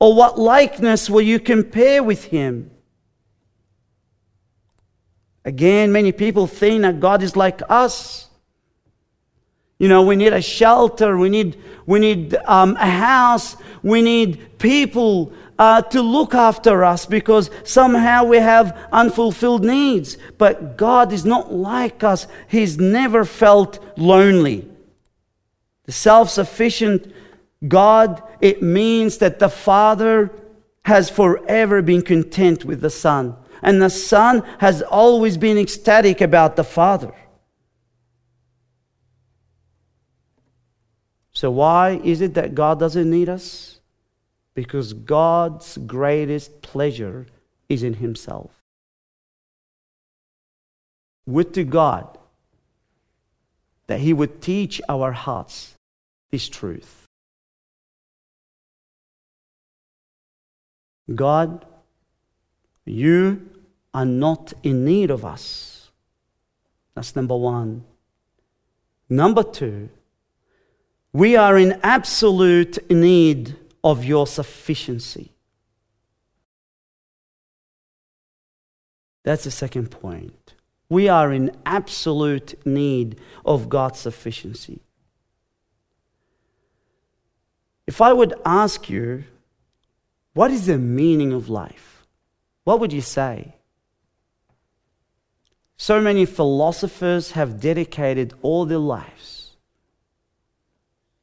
Or 0.00 0.14
what 0.14 0.38
likeness 0.38 1.08
will 1.08 1.22
you 1.22 1.40
compare 1.40 2.02
with 2.02 2.24
him? 2.24 2.70
Again, 5.44 5.92
many 5.92 6.12
people 6.12 6.46
think 6.46 6.82
that 6.82 7.00
God 7.00 7.22
is 7.22 7.36
like 7.36 7.62
us. 7.68 8.28
You 9.78 9.88
know, 9.88 10.02
we 10.02 10.16
need 10.16 10.32
a 10.32 10.42
shelter, 10.42 11.16
we 11.16 11.28
need, 11.28 11.56
we 11.86 12.00
need 12.00 12.34
um, 12.46 12.76
a 12.76 12.90
house, 12.90 13.56
we 13.82 14.02
need 14.02 14.58
people 14.58 15.32
uh, 15.58 15.82
to 15.82 16.00
look 16.00 16.34
after 16.34 16.84
us 16.84 17.06
because 17.06 17.50
somehow 17.64 18.24
we 18.24 18.38
have 18.38 18.78
unfulfilled 18.92 19.64
needs. 19.64 20.16
But 20.36 20.76
God 20.76 21.12
is 21.12 21.24
not 21.24 21.52
like 21.52 22.04
us, 22.04 22.26
He's 22.48 22.78
never 22.78 23.24
felt 23.24 23.78
lonely. 23.96 24.68
The 25.84 25.92
self 25.92 26.30
sufficient 26.30 27.12
God, 27.66 28.22
it 28.40 28.62
means 28.62 29.18
that 29.18 29.38
the 29.38 29.48
Father 29.48 30.30
has 30.84 31.10
forever 31.10 31.82
been 31.82 32.02
content 32.02 32.64
with 32.64 32.80
the 32.80 32.90
Son, 32.90 33.36
and 33.62 33.82
the 33.82 33.90
Son 33.90 34.42
has 34.58 34.80
always 34.82 35.36
been 35.36 35.58
ecstatic 35.58 36.20
about 36.20 36.56
the 36.56 36.64
Father. 36.64 37.12
So, 41.32 41.50
why 41.50 42.00
is 42.02 42.20
it 42.20 42.34
that 42.34 42.54
God 42.54 42.80
doesn't 42.80 43.08
need 43.10 43.28
us? 43.28 43.77
Because 44.58 44.92
God's 44.92 45.78
greatest 45.86 46.62
pleasure 46.62 47.26
is 47.68 47.84
in 47.84 47.94
Himself. 47.94 48.50
Would 51.26 51.54
to 51.54 51.62
God 51.62 52.18
that 53.86 54.00
He 54.00 54.12
would 54.12 54.42
teach 54.42 54.80
our 54.88 55.12
hearts 55.12 55.74
this 56.32 56.48
truth. 56.48 57.04
God, 61.14 61.64
you 62.84 63.48
are 63.94 64.04
not 64.04 64.54
in 64.64 64.84
need 64.84 65.12
of 65.12 65.24
us. 65.24 65.88
That's 66.96 67.14
number 67.14 67.36
one. 67.36 67.84
Number 69.08 69.44
two, 69.44 69.88
we 71.12 71.36
are 71.36 71.56
in 71.56 71.78
absolute 71.84 72.90
need 72.90 73.54
of 73.88 74.04
your 74.04 74.26
sufficiency. 74.26 75.32
That's 79.24 79.44
the 79.44 79.50
second 79.50 79.90
point. 79.90 80.52
We 80.90 81.08
are 81.08 81.32
in 81.32 81.56
absolute 81.64 82.66
need 82.66 83.18
of 83.46 83.70
God's 83.70 83.98
sufficiency. 83.98 84.82
If 87.86 88.02
I 88.02 88.12
would 88.12 88.34
ask 88.44 88.90
you, 88.90 89.24
what 90.34 90.50
is 90.50 90.66
the 90.66 90.76
meaning 90.76 91.32
of 91.32 91.48
life? 91.48 92.06
What 92.64 92.80
would 92.80 92.92
you 92.92 93.00
say? 93.00 93.54
So 95.78 95.98
many 95.98 96.26
philosophers 96.26 97.30
have 97.30 97.58
dedicated 97.58 98.34
all 98.42 98.66
their 98.66 98.76
lives 98.76 99.56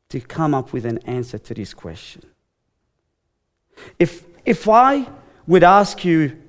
to 0.09 0.19
come 0.19 0.55
up 0.55 0.73
with 0.73 0.83
an 0.83 0.97
answer 1.05 1.37
to 1.37 1.53
this 1.53 1.75
question. 1.75 2.23
If, 3.99 4.23
if 4.45 4.67
I 4.67 5.07
would 5.47 5.63
ask 5.63 6.03
you, 6.05 6.41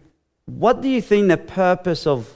what 0.46 0.80
do 0.80 0.88
you 0.88 1.02
think 1.02 1.28
the 1.28 1.36
purpose 1.36 2.06
of 2.06 2.32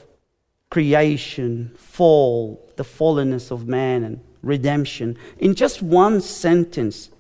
creation, 0.71 1.73
fall, 1.77 2.69
the 2.77 2.85
fallenness 2.85 3.51
of 3.51 3.67
man, 3.67 4.05
and 4.05 4.21
redemption, 4.43 5.17
in 5.39 5.55
just 5.55 5.83
one 5.83 6.21
sentence, 6.21 7.11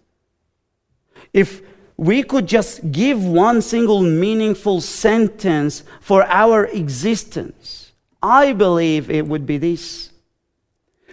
if 1.32 1.62
we 1.96 2.22
could 2.22 2.46
just 2.46 2.92
give 2.92 3.22
one 3.24 3.60
single 3.60 4.00
meaningful 4.00 4.80
sentence 4.80 5.84
for 6.00 6.24
our 6.24 6.64
existence, 6.66 7.92
I 8.22 8.52
believe 8.52 9.10
it 9.10 9.26
would 9.26 9.46
be 9.46 9.58
this. 9.58 10.10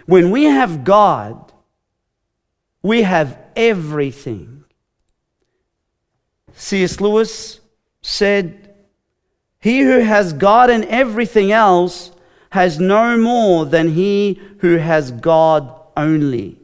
When 0.06 0.30
we 0.30 0.44
have 0.44 0.84
God, 0.84 1.52
we 2.82 3.02
have 3.02 3.38
everything. 3.54 4.57
C.S. 6.58 7.00
Lewis 7.00 7.60
said, 8.02 8.74
He 9.60 9.80
who 9.80 10.00
has 10.00 10.32
God 10.32 10.70
and 10.70 10.84
everything 10.86 11.52
else 11.52 12.10
has 12.50 12.80
no 12.80 13.16
more 13.16 13.64
than 13.64 13.94
he 13.94 14.40
who 14.58 14.76
has 14.76 15.12
God 15.12 15.72
only. 15.96 16.58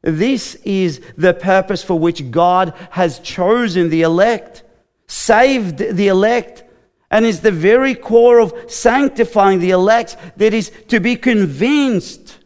This 0.00 0.54
is 0.64 1.00
the 1.18 1.34
purpose 1.34 1.82
for 1.82 1.98
which 1.98 2.30
God 2.30 2.74
has 2.90 3.18
chosen 3.18 3.90
the 3.90 4.02
elect, 4.02 4.62
saved 5.06 5.78
the 5.78 6.08
elect, 6.08 6.64
and 7.10 7.26
is 7.26 7.40
the 7.40 7.52
very 7.52 7.94
core 7.94 8.38
of 8.38 8.54
sanctifying 8.70 9.60
the 9.60 9.70
elect 9.70 10.16
that 10.36 10.54
is 10.54 10.72
to 10.88 10.98
be 10.98 11.16
convinced 11.16 12.38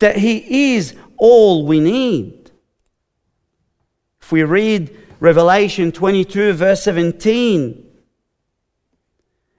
that 0.00 0.16
He 0.16 0.74
is 0.74 0.96
all 1.16 1.64
we 1.64 1.78
need. 1.78 2.50
If 4.20 4.32
we 4.32 4.42
read 4.42 4.96
Revelation 5.22 5.92
22, 5.92 6.54
verse 6.54 6.82
17. 6.82 7.86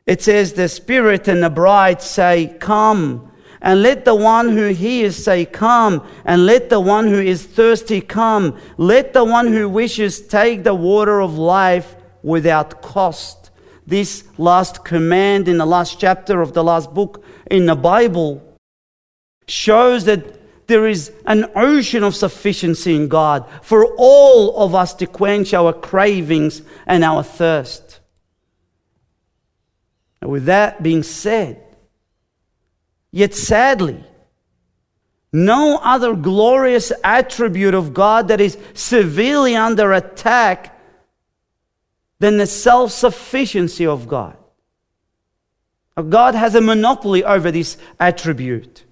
It 0.06 0.22
says, 0.22 0.52
The 0.52 0.68
Spirit 0.68 1.30
and 1.30 1.42
the 1.42 1.50
bride 1.50 2.02
say, 2.02 2.58
Come. 2.60 3.32
And 3.62 3.82
let 3.82 4.04
the 4.04 4.14
one 4.14 4.50
who 4.50 4.74
hears 4.74 5.24
say, 5.24 5.46
Come. 5.46 6.06
And 6.26 6.46
let 6.46 6.70
the 6.70 6.82
one 6.82 7.08
who 7.08 7.22
is 7.22 7.46
thirsty 7.46 8.02
come. 8.02 8.60
Let 8.76 9.14
the 9.14 9.24
one 9.24 9.48
who 9.48 9.70
wishes 9.70 10.28
take 10.28 10.66
the 10.66 10.76
water 10.76 11.22
of 11.22 11.38
life 11.38 11.96
without 12.24 12.82
cost. 12.82 13.50
This 13.88 14.26
last 14.38 14.84
command 14.84 15.48
in 15.48 15.60
the 15.60 15.66
last 15.66 15.98
chapter 15.98 16.42
of 16.42 16.52
the 16.52 16.64
last 16.66 16.94
book 16.94 17.24
in 17.50 17.68
the 17.68 17.76
Bible 17.76 18.60
shows 19.48 20.04
that 20.04 20.43
there 20.68 20.88
is 20.88 21.12
an 21.26 21.52
ocean 21.56 22.04
of 22.04 22.16
sufficiency 22.16 22.96
in 22.96 23.08
God 23.08 23.48
for 23.62 23.86
all 23.98 24.58
of 24.64 24.76
us 24.76 24.94
to 24.96 25.08
quench 25.08 25.54
our 25.54 25.74
cravings 25.74 26.62
and 26.86 27.04
our 27.04 27.24
thirst. 27.24 28.00
And 30.22 30.32
with 30.32 30.46
that 30.46 30.82
being 30.82 31.04
said, 31.04 31.62
yet 33.12 33.34
sadly, 33.34 34.04
no 35.34 35.80
other 35.82 36.16
glorious 36.16 36.92
attribute 37.04 37.74
of 37.74 37.94
God 37.94 38.28
that 38.28 38.40
is 38.40 38.58
severely 38.74 39.56
under 39.56 39.92
attack 39.92 40.80
than 42.20 42.38
the 42.38 42.48
self 42.48 42.92
sufficiency 42.92 43.86
of 43.86 44.08
God. 44.08 44.38
God 46.10 46.36
has 46.36 46.56
a 46.56 46.62
monopoly 46.62 47.24
over 47.24 47.52
this 47.52 47.78
attribute. 48.00 48.86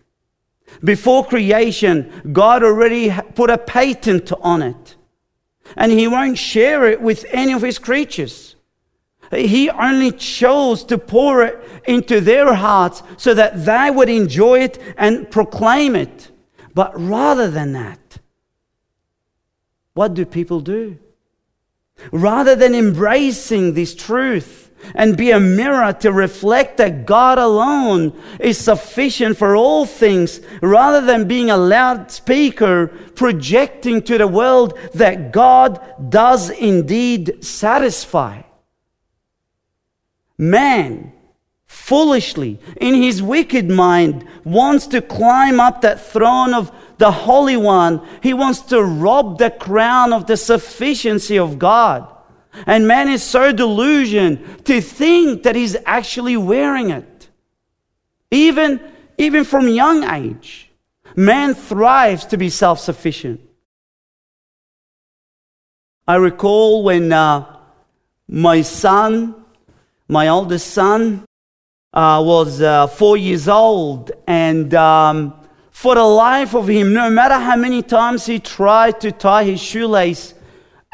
Before 0.84 1.26
creation, 1.26 2.12
God 2.32 2.64
already 2.64 3.14
put 3.36 3.50
a 3.50 3.58
patent 3.58 4.32
on 4.42 4.62
it. 4.62 4.96
And 5.76 5.92
He 5.92 6.08
won't 6.08 6.38
share 6.38 6.88
it 6.88 7.02
with 7.02 7.26
any 7.30 7.54
of 7.54 7.62
His 7.62 7.80
creatures. 7.80 8.56
He 9.32 9.70
only 9.70 10.12
chose 10.12 10.84
to 10.86 10.98
pour 10.98 11.44
it 11.44 11.58
into 11.86 12.20
their 12.20 12.54
hearts 12.54 13.02
so 13.18 13.34
that 13.34 13.66
they 13.66 13.90
would 13.90 14.10
enjoy 14.10 14.60
it 14.60 14.78
and 14.98 15.30
proclaim 15.32 15.96
it. 15.96 16.32
But 16.74 16.92
rather 17.00 17.50
than 17.50 17.74
that, 17.74 18.18
what 19.94 20.14
do 20.14 20.26
people 20.26 20.60
do? 20.60 20.98
Rather 22.12 22.56
than 22.56 22.74
embracing 22.74 23.74
this 23.74 23.94
truth, 23.94 24.71
and 24.96 25.18
be 25.18 25.32
a 25.32 25.40
mirror 25.40 25.94
to 25.94 26.12
reflect 26.12 26.78
that 26.78 27.06
God 27.06 27.38
alone 27.38 28.20
is 28.40 28.58
sufficient 28.58 29.38
for 29.38 29.56
all 29.56 29.86
things, 29.86 30.42
rather 30.62 31.06
than 31.06 31.28
being 31.28 31.50
a 31.50 31.58
loudspeaker 31.58 32.88
projecting 33.16 34.02
to 34.04 34.18
the 34.18 34.28
world 34.28 34.78
that 34.94 35.32
God 35.32 35.80
does 36.10 36.50
indeed 36.50 37.44
satisfy. 37.44 38.42
Man, 40.38 41.14
foolishly, 41.68 42.60
in 42.80 42.96
his 42.96 43.22
wicked 43.22 43.70
mind, 43.70 44.28
wants 44.44 44.88
to 44.88 45.02
climb 45.02 45.60
up 45.60 45.82
that 45.82 46.02
throne 46.02 46.54
of 46.54 46.72
the 46.98 47.12
Holy 47.12 47.58
One. 47.58 48.06
He 48.22 48.34
wants 48.34 48.62
to 48.62 48.84
rob 48.84 49.38
the 49.38 49.52
crown 49.52 50.14
of 50.14 50.28
the 50.28 50.38
sufficiency 50.38 51.38
of 51.38 51.60
God. 51.60 52.08
And 52.66 52.88
man 52.88 53.10
is 53.10 53.24
so 53.24 53.52
delusioned 53.52 54.66
to 54.66 54.82
think 54.82 55.44
that 55.44 55.56
he's 55.56 55.76
actually 55.86 56.38
wearing 56.38 56.90
it. 56.90 57.30
Even, 58.30 58.80
even 59.18 59.44
from 59.44 59.68
young 59.68 60.04
age, 60.04 60.70
man 61.16 61.54
thrives 61.54 62.26
to 62.26 62.38
be 62.38 62.50
self 62.50 62.80
sufficient. 62.80 63.42
I 66.08 66.16
recall 66.16 66.84
when 66.84 67.12
uh, 67.14 67.58
my 68.28 68.62
son, 68.62 69.36
my 70.08 70.28
oldest 70.28 70.72
son, 70.72 71.26
uh, 71.94 72.22
was 72.26 72.62
uh, 72.62 72.88
four 72.88 73.18
years 73.18 73.48
old, 73.48 74.12
and 74.28 74.74
um, 74.74 75.34
for 75.72 75.96
the 75.96 76.04
life 76.04 76.54
of 76.56 76.68
him, 76.68 76.94
no 76.94 77.10
matter 77.10 77.36
how 77.36 77.56
many 77.56 77.82
times 77.82 78.26
he 78.26 78.40
tried 78.40 79.02
to 79.02 79.12
tie 79.12 79.44
his 79.44 79.62
shoelace, 79.62 80.34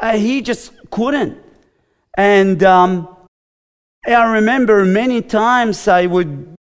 uh, 0.02 0.18
he 0.18 0.42
just 0.42 0.72
couldn't. 0.90 1.38
And 2.18 2.64
um, 2.64 3.08
I 4.08 4.34
remember 4.34 4.84
many 4.86 5.22
times 5.22 5.88
I 5.88 6.08
would 6.08 6.56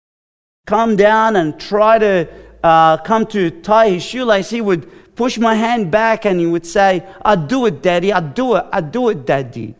come 0.66 0.96
down 0.96 1.36
and 1.36 1.58
try 1.60 1.98
to 2.00 2.28
uh, 2.64 2.96
come 2.98 3.24
to 3.26 3.50
tie 3.50 3.90
his 3.90 4.02
shoelace. 4.02 4.50
He 4.50 4.60
would 4.60 5.14
push 5.14 5.38
my 5.38 5.54
hand 5.54 5.92
back 5.92 6.24
and 6.24 6.40
he 6.40 6.46
would 6.46 6.66
say, 6.66 7.06
I 7.24 7.36
do 7.36 7.66
it, 7.66 7.82
Daddy, 7.82 8.12
I 8.12 8.18
do 8.18 8.56
it, 8.56 8.64
I 8.72 8.80
do 8.80 9.10
it, 9.10 9.24
Daddy. 9.26 9.76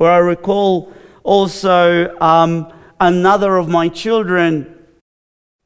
Or 0.00 0.10
I 0.10 0.18
recall 0.18 0.92
also 1.22 2.18
um, 2.18 2.72
another 2.98 3.58
of 3.58 3.68
my 3.68 3.88
children, 3.88 4.74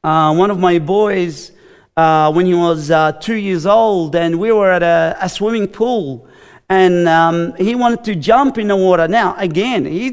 uh, 0.03 0.35
one 0.35 0.51
of 0.51 0.59
my 0.59 0.77
boys, 0.77 1.51
uh, 1.97 2.31
when 2.31 2.45
he 2.45 2.53
was 2.53 2.91
uh, 2.91 3.13
two 3.13 3.35
years 3.35 3.65
old, 3.65 4.15
and 4.15 4.37
we 4.37 4.51
were 4.51 4.69
at 4.69 4.83
a, 4.83 5.17
a 5.19 5.29
swimming 5.29 5.67
pool 5.67 6.27
and 6.69 7.07
um, 7.07 7.55
he 7.55 7.75
wanted 7.75 8.03
to 8.05 8.15
jump 8.15 8.57
in 8.57 8.67
the 8.67 8.75
water. 8.75 9.07
Now, 9.07 9.35
again, 9.37 9.85
he 9.85 10.11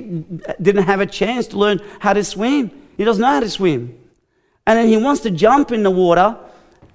didn't 0.61 0.85
have 0.85 1.01
a 1.01 1.07
chance 1.07 1.47
to 1.49 1.59
learn 1.59 1.81
how 2.01 2.13
to 2.13 2.23
swim. 2.23 2.71
He 2.97 3.05
doesn't 3.05 3.23
know 3.23 3.29
how 3.29 3.41
to 3.41 3.51
swim. 3.51 3.99
And 4.67 4.79
then 4.79 4.89
he 4.89 4.97
wants 4.97 5.23
to 5.23 5.31
jump 5.31 5.73
in 5.73 5.83
the 5.83 5.91
water 5.91 6.37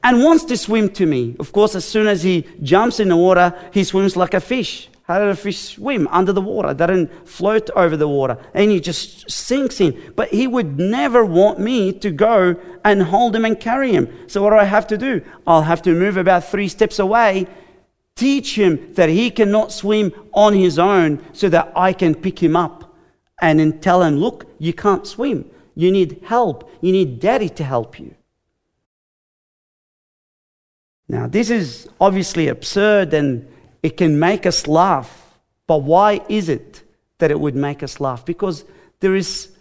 and 0.03 0.23
wants 0.23 0.45
to 0.45 0.57
swim 0.57 0.89
to 0.91 1.05
me. 1.05 1.35
Of 1.39 1.51
course, 1.51 1.75
as 1.75 1.85
soon 1.85 2.07
as 2.07 2.23
he 2.23 2.45
jumps 2.61 2.99
in 2.99 3.09
the 3.09 3.17
water, 3.17 3.53
he 3.73 3.83
swims 3.83 4.15
like 4.15 4.33
a 4.33 4.39
fish. 4.39 4.89
How 5.03 5.19
did 5.19 5.29
a 5.29 5.35
fish 5.35 5.57
swim? 5.57 6.07
Under 6.09 6.33
the 6.33 6.41
water. 6.41 6.73
They 6.73 6.85
doesn't 6.85 7.27
float 7.27 7.69
over 7.75 7.97
the 7.97 8.07
water. 8.07 8.37
And 8.53 8.69
he 8.69 8.79
just 8.79 9.31
sinks 9.31 9.81
in. 9.81 10.13
But 10.15 10.29
he 10.29 10.47
would 10.47 10.77
never 10.77 11.25
want 11.25 11.59
me 11.59 11.93
to 11.93 12.11
go 12.11 12.57
and 12.83 13.01
hold 13.01 13.35
him 13.35 13.45
and 13.45 13.59
carry 13.59 13.93
him. 13.93 14.13
So 14.27 14.43
what 14.43 14.51
do 14.51 14.57
I 14.57 14.65
have 14.65 14.85
to 14.87 14.97
do? 14.97 15.21
I'll 15.47 15.61
have 15.63 15.81
to 15.83 15.93
move 15.93 16.17
about 16.17 16.43
three 16.43 16.67
steps 16.67 16.99
away 16.99 17.47
Teach 18.17 18.57
him 18.57 18.93
that 18.95 19.09
he 19.09 19.29
cannot 19.29 19.71
swim 19.71 20.11
on 20.33 20.53
his 20.53 20.79
own 20.79 21.23
so 21.33 21.49
that 21.49 21.71
I 21.75 21.93
can 21.93 22.15
pick 22.15 22.41
him 22.41 22.55
up 22.55 22.95
and 23.39 23.59
then 23.59 23.79
tell 23.79 24.01
him, 24.01 24.17
look, 24.17 24.47
you 24.57 24.73
can't 24.73 25.05
swim. 25.05 25.49
You 25.75 25.91
need 25.91 26.23
help. 26.25 26.69
You 26.81 26.91
need 26.91 27.19
daddy 27.19 27.49
to 27.49 27.63
help 27.63 27.99
you. 27.99 28.15
Now, 31.07 31.27
this 31.27 31.51
is 31.51 31.87
obviously 32.01 32.47
absurd 32.47 33.13
and 33.13 33.47
it 33.83 33.97
can 33.97 34.17
make 34.17 34.47
us 34.47 34.67
laugh. 34.67 35.37
But 35.67 35.83
why 35.83 36.21
is 36.27 36.49
it 36.49 36.81
that 37.19 37.29
it 37.29 37.39
would 37.39 37.55
make 37.55 37.83
us 37.83 37.99
laugh? 37.99 38.25
Because 38.25 38.65
there 38.99 39.15
is, 39.15 39.51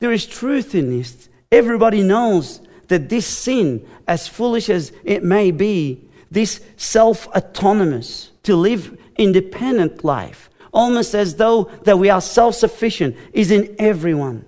there 0.00 0.12
is 0.12 0.24
truth 0.24 0.74
in 0.74 0.88
this. 0.88 1.28
Everybody 1.52 2.02
knows 2.02 2.62
that 2.88 3.10
this 3.10 3.26
sin, 3.26 3.86
as 4.08 4.26
foolish 4.26 4.70
as 4.70 4.90
it 5.04 5.22
may 5.22 5.50
be, 5.50 6.05
this 6.30 6.60
self 6.76 7.26
autonomous, 7.28 8.30
to 8.42 8.56
live 8.56 8.98
independent 9.16 10.04
life, 10.04 10.50
almost 10.72 11.14
as 11.14 11.36
though 11.36 11.64
that 11.84 11.98
we 11.98 12.10
are 12.10 12.20
self 12.20 12.54
sufficient, 12.54 13.16
is 13.32 13.50
in 13.50 13.74
everyone. 13.78 14.44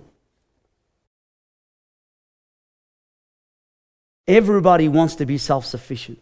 Everybody 4.27 4.87
wants 4.87 5.15
to 5.15 5.25
be 5.25 5.37
self 5.37 5.65
sufficient. 5.65 6.19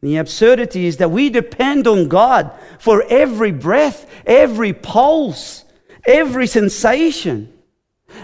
The 0.00 0.16
absurdity 0.16 0.86
is 0.86 0.96
that 0.96 1.12
we 1.12 1.30
depend 1.30 1.86
on 1.86 2.08
God 2.08 2.50
for 2.80 3.04
every 3.08 3.52
breath, 3.52 4.10
every 4.26 4.72
pulse, 4.72 5.64
every 6.04 6.48
sensation. 6.48 7.52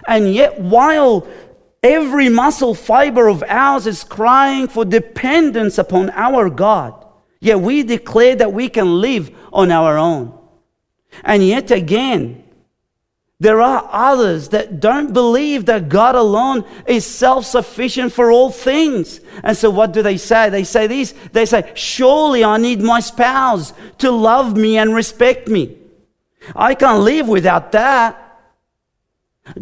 And 0.06 0.34
yet, 0.34 0.60
while 0.60 1.28
Every 1.82 2.28
muscle 2.28 2.74
fiber 2.74 3.28
of 3.28 3.44
ours 3.46 3.86
is 3.86 4.02
crying 4.02 4.68
for 4.68 4.84
dependence 4.84 5.78
upon 5.78 6.10
our 6.10 6.50
God. 6.50 7.06
Yet 7.40 7.60
we 7.60 7.84
declare 7.84 8.34
that 8.36 8.52
we 8.52 8.68
can 8.68 9.00
live 9.00 9.30
on 9.52 9.70
our 9.70 9.96
own. 9.96 10.36
And 11.22 11.46
yet 11.46 11.70
again, 11.70 12.44
there 13.40 13.60
are 13.60 13.88
others 13.92 14.48
that 14.48 14.80
don't 14.80 15.12
believe 15.12 15.66
that 15.66 15.88
God 15.88 16.16
alone 16.16 16.64
is 16.86 17.06
self 17.06 17.44
sufficient 17.46 18.12
for 18.12 18.32
all 18.32 18.50
things. 18.50 19.20
And 19.44 19.56
so, 19.56 19.70
what 19.70 19.92
do 19.92 20.02
they 20.02 20.16
say? 20.16 20.50
They 20.50 20.64
say 20.64 20.88
this 20.88 21.14
they 21.32 21.46
say, 21.46 21.70
Surely 21.74 22.42
I 22.42 22.56
need 22.56 22.80
my 22.80 22.98
spouse 22.98 23.72
to 23.98 24.10
love 24.10 24.56
me 24.56 24.76
and 24.76 24.92
respect 24.92 25.46
me. 25.46 25.76
I 26.56 26.74
can't 26.74 27.04
live 27.04 27.28
without 27.28 27.70
that. 27.72 28.27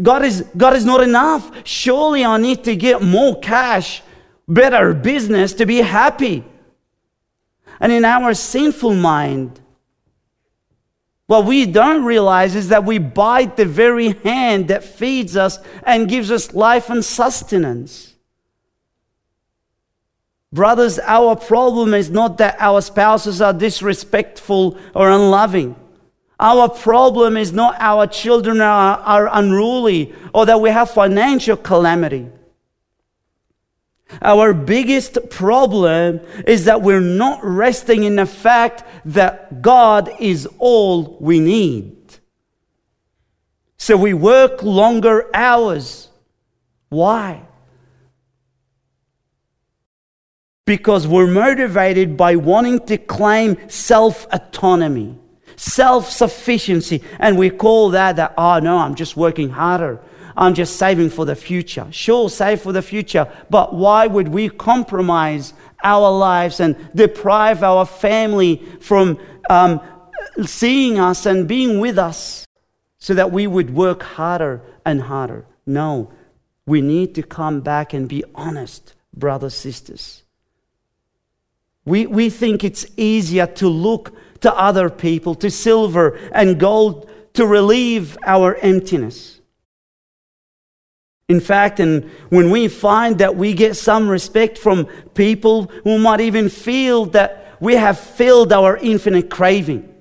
God 0.01 0.25
is, 0.25 0.45
God 0.57 0.75
is 0.75 0.85
not 0.85 1.03
enough. 1.03 1.51
Surely 1.67 2.25
I 2.25 2.37
need 2.39 2.65
to 2.65 2.77
get 2.77 3.03
more 3.03 3.39
cash, 3.39 4.03
better 4.49 4.95
business 4.95 5.53
to 5.55 5.67
be 5.67 5.79
happy. 5.79 6.45
And 7.81 7.93
in 7.93 8.05
our 8.05 8.35
sinful 8.35 8.95
mind, 8.95 9.61
what 11.27 11.45
we 11.45 11.67
don't 11.67 12.05
realize 12.05 12.55
is 12.55 12.69
that 12.69 12.85
we 12.85 12.99
bite 12.99 13.57
the 13.57 13.65
very 13.65 14.11
hand 14.11 14.69
that 14.69 14.85
feeds 14.85 15.37
us 15.37 15.59
and 15.83 16.09
gives 16.09 16.31
us 16.31 16.55
life 16.55 16.89
and 16.89 17.05
sustenance. 17.05 18.15
Brothers, 20.53 20.99
our 21.01 21.35
problem 21.37 21.93
is 21.93 22.11
not 22.11 22.39
that 22.39 22.57
our 22.61 22.81
spouses 22.81 23.43
are 23.43 23.53
disrespectful 23.53 24.79
or 24.95 25.11
unloving. 25.11 25.75
Our 26.39 26.69
problem 26.69 27.37
is 27.37 27.53
not 27.53 27.77
our 27.79 28.07
children 28.07 28.61
are, 28.61 28.99
are 28.99 29.29
unruly 29.33 30.15
or 30.35 30.47
that 30.47 30.61
we 30.61 30.71
have 30.71 30.91
financial 30.91 31.57
calamity. 31.57 32.29
Our 34.23 34.55
biggest 34.55 35.19
problem 35.31 36.21
is 36.47 36.67
that 36.67 36.83
we're 36.83 37.01
not 37.01 37.41
resting 37.43 38.05
in 38.05 38.17
the 38.17 38.27
fact 38.27 38.85
that 39.07 39.63
God 39.63 40.11
is 40.21 40.49
all 40.59 41.17
we 41.21 41.41
need. 41.41 41.97
So 43.79 43.97
we 43.97 44.15
work 44.15 44.63
longer 44.63 45.29
hours. 45.35 46.09
Why? 46.89 47.43
Because 50.65 51.07
we're 51.07 51.27
motivated 51.31 52.17
by 52.17 52.37
wanting 52.37 52.81
to 52.87 52.99
claim 52.99 53.69
self 53.69 54.27
autonomy, 54.33 55.19
self 55.57 56.11
sufficiency, 56.11 57.03
and 57.19 57.39
we 57.39 57.51
call 57.51 57.91
that 57.91 58.17
that, 58.17 58.35
oh 58.39 58.59
no, 58.59 58.79
I'm 58.79 58.95
just 58.95 59.17
working 59.17 59.51
harder. 59.51 60.01
I'm 60.37 60.55
just 60.55 60.77
saving 60.77 61.11
for 61.11 61.25
the 61.25 61.35
future. 61.35 61.87
Sure, 61.91 62.29
save 62.29 62.61
for 62.61 62.73
the 62.73 62.83
future, 62.83 63.31
but 63.49 63.75
why 63.75 64.07
would 64.07 64.29
we 64.29 64.51
compromise 64.51 65.55
our 65.83 66.11
lives 66.11 66.61
and 66.61 66.77
deprive 66.95 67.63
our 67.63 67.87
family 67.87 68.57
from 68.81 69.19
um, 69.49 69.81
seeing 70.45 70.99
us 70.99 71.25
and 71.25 71.49
being 71.49 71.81
with 71.81 71.99
us 71.99 72.47
so 72.99 73.15
that 73.15 73.33
we 73.33 73.47
would 73.47 73.75
work 73.75 74.03
harder 74.03 74.61
and 74.85 75.01
harder? 75.01 75.47
No, 75.65 76.13
we 76.67 76.83
need 76.83 77.15
to 77.15 77.23
come 77.23 77.63
back 77.63 77.95
and 77.95 78.07
be 78.07 78.23
honest, 78.35 78.95
brothers, 79.15 79.55
sisters. 79.55 80.23
We, 81.87 82.07
we 82.07 82.29
think 82.29 82.63
it's 82.63 82.85
easier 82.97 83.47
to 83.47 83.69
look 83.69 84.13
to 84.47 84.57
other 84.57 84.89
people, 84.89 85.35
to 85.35 85.51
silver 85.51 86.17
and 86.31 86.61
gold, 86.61 87.11
to 87.33 87.45
relieve 87.45 88.17
our 88.25 88.55
emptiness. 88.55 89.41
In 91.29 91.41
fact, 91.41 91.81
and 91.81 92.09
when 92.29 92.53
we 92.53 92.69
find 92.69 93.19
that 93.19 93.35
we 93.35 93.55
get 93.55 93.75
some 93.75 94.09
respect 94.09 94.57
from 94.57 94.87
people 95.15 95.65
who 95.83 95.99
might 95.99 96.21
even 96.21 96.49
feel 96.49 97.07
that 97.07 97.57
we 97.59 97.75
have 97.75 97.99
filled 97.99 98.53
our 98.53 98.77
infinite 98.77 99.31
craving. 99.31 99.93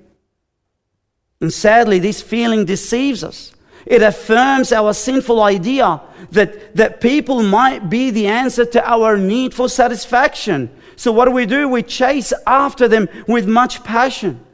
And 1.40 1.52
sadly, 1.52 1.98
this 1.98 2.22
feeling 2.22 2.66
deceives 2.66 3.24
us. 3.24 3.52
It 3.84 4.00
affirms 4.00 4.70
our 4.70 4.94
sinful 4.94 5.42
idea 5.42 6.00
that, 6.30 6.76
that 6.76 7.00
people 7.00 7.42
might 7.42 7.90
be 7.90 8.12
the 8.12 8.28
answer 8.28 8.64
to 8.64 8.88
our 8.88 9.16
need 9.16 9.54
for 9.54 9.68
satisfaction. 9.68 10.70
So, 10.96 11.12
what 11.12 11.26
do 11.26 11.30
we 11.30 11.46
do? 11.46 11.68
We 11.68 11.82
chase 11.82 12.32
after 12.46 12.88
them 12.88 13.08
with 13.28 13.46
much 13.46 13.84
passion. 13.84 14.44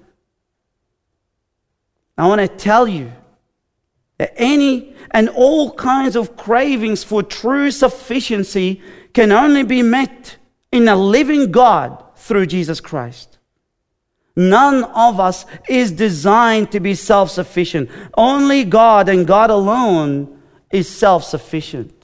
I 2.19 2.27
want 2.27 2.41
to 2.41 2.49
tell 2.49 2.87
you 2.87 3.13
that 4.19 4.33
any 4.37 4.95
and 5.13 5.29
all 5.31 5.73
kinds 5.73 6.17
of 6.17 6.37
cravings 6.37 7.05
for 7.05 7.23
true 7.23 7.71
sufficiency 7.71 8.83
can 9.13 9.33
only 9.33 9.63
be 9.63 9.83
met 9.83 10.37
in 10.71 10.89
a 10.89 10.97
living 10.97 11.51
God 11.51 12.03
through 12.17 12.47
Jesus 12.47 12.81
Christ. 12.81 13.39
None 14.35 14.85
of 14.85 15.21
us 15.21 15.45
is 15.69 15.93
designed 15.93 16.73
to 16.73 16.81
be 16.81 16.95
self 16.95 17.31
sufficient. 17.31 17.91
Only 18.15 18.65
God 18.65 19.09
and 19.09 19.27
God 19.27 19.51
alone 19.51 20.41
is 20.71 20.89
self 20.89 21.25
sufficient. 21.25 22.02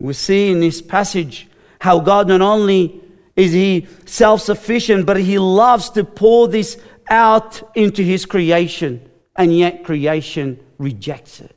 We 0.00 0.14
see 0.14 0.50
in 0.50 0.60
this 0.60 0.82
passage 0.82 1.46
how 1.80 2.00
God 2.00 2.28
not 2.28 2.40
only 2.40 3.00
is 3.36 3.52
he 3.52 3.86
self 4.06 4.40
sufficient, 4.40 5.06
but 5.06 5.18
he 5.18 5.38
loves 5.38 5.90
to 5.90 6.04
pour 6.04 6.48
this 6.48 6.78
out 7.08 7.62
into 7.74 8.02
his 8.02 8.26
creation 8.26 9.08
and 9.36 9.56
yet 9.56 9.84
creation 9.84 10.58
rejects 10.78 11.40
it. 11.40 11.56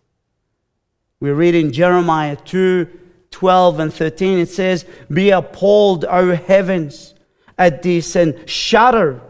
We 1.20 1.32
read 1.32 1.56
in 1.56 1.72
Jeremiah 1.72 2.36
2 2.36 3.00
12 3.32 3.80
and 3.80 3.94
13, 3.94 4.40
it 4.40 4.50
says, 4.50 4.86
Be 5.12 5.32
appalled, 5.32 6.06
O 6.06 6.36
heavens, 6.36 7.16
at 7.58 7.82
this, 7.82 8.16
and 8.16 8.48
shudder. 8.48 9.22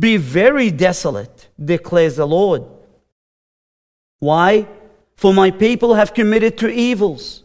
Be 0.00 0.16
very 0.16 0.70
desolate, 0.70 1.48
declares 1.62 2.16
the 2.16 2.26
Lord. 2.26 2.64
Why? 4.20 4.66
For 5.16 5.34
my 5.34 5.50
people 5.50 5.94
have 5.94 6.14
committed 6.14 6.56
two 6.56 6.68
evils. 6.68 7.44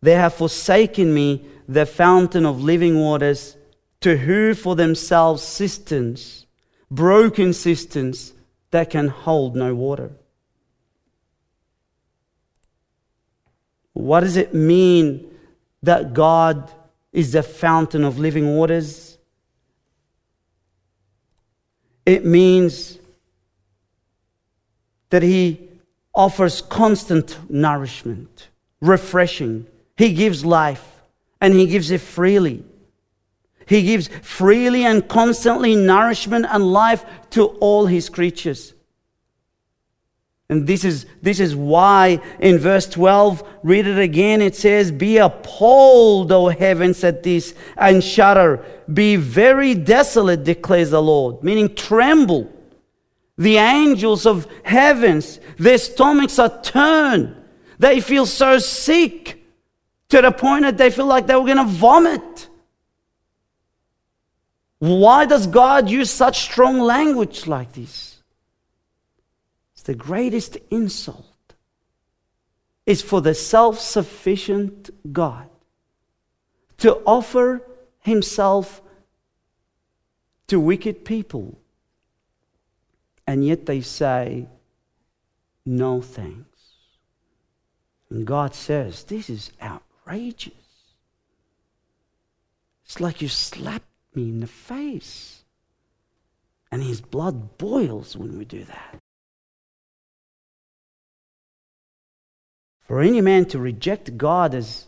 They 0.00 0.14
have 0.14 0.34
forsaken 0.34 1.12
me, 1.12 1.46
the 1.68 1.86
fountain 1.86 2.46
of 2.46 2.62
living 2.62 2.98
waters, 2.98 3.56
to 4.00 4.16
who 4.16 4.54
for 4.54 4.76
themselves 4.76 5.42
cisterns, 5.42 6.46
broken 6.90 7.52
cisterns 7.52 8.32
that 8.70 8.90
can 8.90 9.08
hold 9.08 9.56
no 9.56 9.74
water. 9.74 10.12
What 13.92 14.20
does 14.20 14.36
it 14.36 14.54
mean 14.54 15.28
that 15.82 16.14
God 16.14 16.70
is 17.12 17.32
the 17.32 17.42
fountain 17.42 18.04
of 18.04 18.18
living 18.18 18.54
waters? 18.54 19.18
It 22.06 22.24
means 22.24 22.98
that 25.10 25.22
He 25.22 25.68
offers 26.14 26.62
constant 26.62 27.38
nourishment, 27.50 28.48
refreshing. 28.80 29.66
He 29.98 30.14
gives 30.14 30.44
life 30.44 31.02
and 31.40 31.52
He 31.52 31.66
gives 31.66 31.90
it 31.90 32.00
freely. 32.00 32.64
He 33.68 33.82
gives 33.82 34.08
freely 34.22 34.86
and 34.86 35.06
constantly 35.06 35.76
nourishment 35.76 36.46
and 36.48 36.72
life 36.72 37.04
to 37.30 37.48
all 37.60 37.84
his 37.84 38.08
creatures. 38.08 38.72
And 40.48 40.66
this 40.66 40.84
is, 40.84 41.04
this 41.20 41.38
is 41.38 41.54
why 41.54 42.22
in 42.40 42.58
verse 42.58 42.88
12, 42.88 43.46
read 43.62 43.86
it 43.86 43.98
again, 43.98 44.40
it 44.40 44.56
says, 44.56 44.90
Be 44.90 45.18
appalled, 45.18 46.32
O 46.32 46.48
heavens, 46.48 47.04
at 47.04 47.22
this, 47.22 47.54
and 47.76 48.02
shudder. 48.02 48.64
Be 48.90 49.16
very 49.16 49.74
desolate, 49.74 50.44
declares 50.44 50.88
the 50.88 51.02
Lord, 51.02 51.42
meaning 51.44 51.74
tremble. 51.74 52.50
The 53.36 53.58
angels 53.58 54.24
of 54.24 54.46
heavens, 54.64 55.40
their 55.58 55.76
stomachs 55.76 56.38
are 56.38 56.62
turned. 56.62 57.36
They 57.78 58.00
feel 58.00 58.24
so 58.24 58.58
sick 58.58 59.37
to 60.08 60.22
the 60.22 60.32
point 60.32 60.62
that 60.62 60.78
they 60.78 60.90
feel 60.90 61.06
like 61.06 61.26
they 61.26 61.34
were 61.34 61.44
going 61.44 61.58
to 61.58 61.64
vomit. 61.64 62.48
Why 64.78 65.26
does 65.26 65.46
God 65.46 65.90
use 65.90 66.10
such 66.10 66.40
strong 66.40 66.80
language 66.80 67.46
like 67.46 67.72
this? 67.72 68.22
It's 69.74 69.82
the 69.82 69.94
greatest 69.94 70.56
insult. 70.70 71.24
Is 72.86 73.02
for 73.02 73.20
the 73.20 73.34
self 73.34 73.78
sufficient 73.78 74.88
God 75.12 75.50
to 76.78 76.94
offer 77.04 77.62
himself 78.00 78.80
to 80.46 80.58
wicked 80.58 81.04
people. 81.04 81.58
And 83.26 83.44
yet 83.44 83.66
they 83.66 83.82
say, 83.82 84.46
no 85.66 86.00
thanks. 86.00 86.46
And 88.08 88.26
God 88.26 88.54
says, 88.54 89.04
this 89.04 89.28
is 89.28 89.50
outrageous. 90.08 90.52
It's 92.84 93.00
like 93.00 93.20
you 93.20 93.28
slapped 93.28 93.84
me 94.14 94.28
in 94.28 94.40
the 94.40 94.46
face. 94.46 95.42
And 96.70 96.82
his 96.82 97.00
blood 97.00 97.58
boils 97.58 98.16
when 98.16 98.38
we 98.38 98.44
do 98.44 98.64
that. 98.64 98.98
For 102.86 103.00
any 103.00 103.20
man 103.20 103.44
to 103.46 103.58
reject 103.58 104.16
God 104.16 104.54
as 104.54 104.86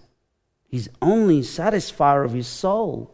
his 0.69 0.89
only 1.03 1.41
satisfier 1.41 2.25
of 2.25 2.33
his 2.33 2.47
soul, 2.47 3.11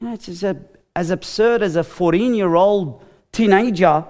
you 0.00 0.08
know, 0.08 0.14
it's 0.14 0.28
as, 0.28 0.42
a, 0.42 0.56
as 0.96 1.10
absurd 1.10 1.62
as 1.62 1.76
a 1.76 1.84
14 1.84 2.34
year 2.34 2.54
old 2.54 3.04
teenager 3.32 4.04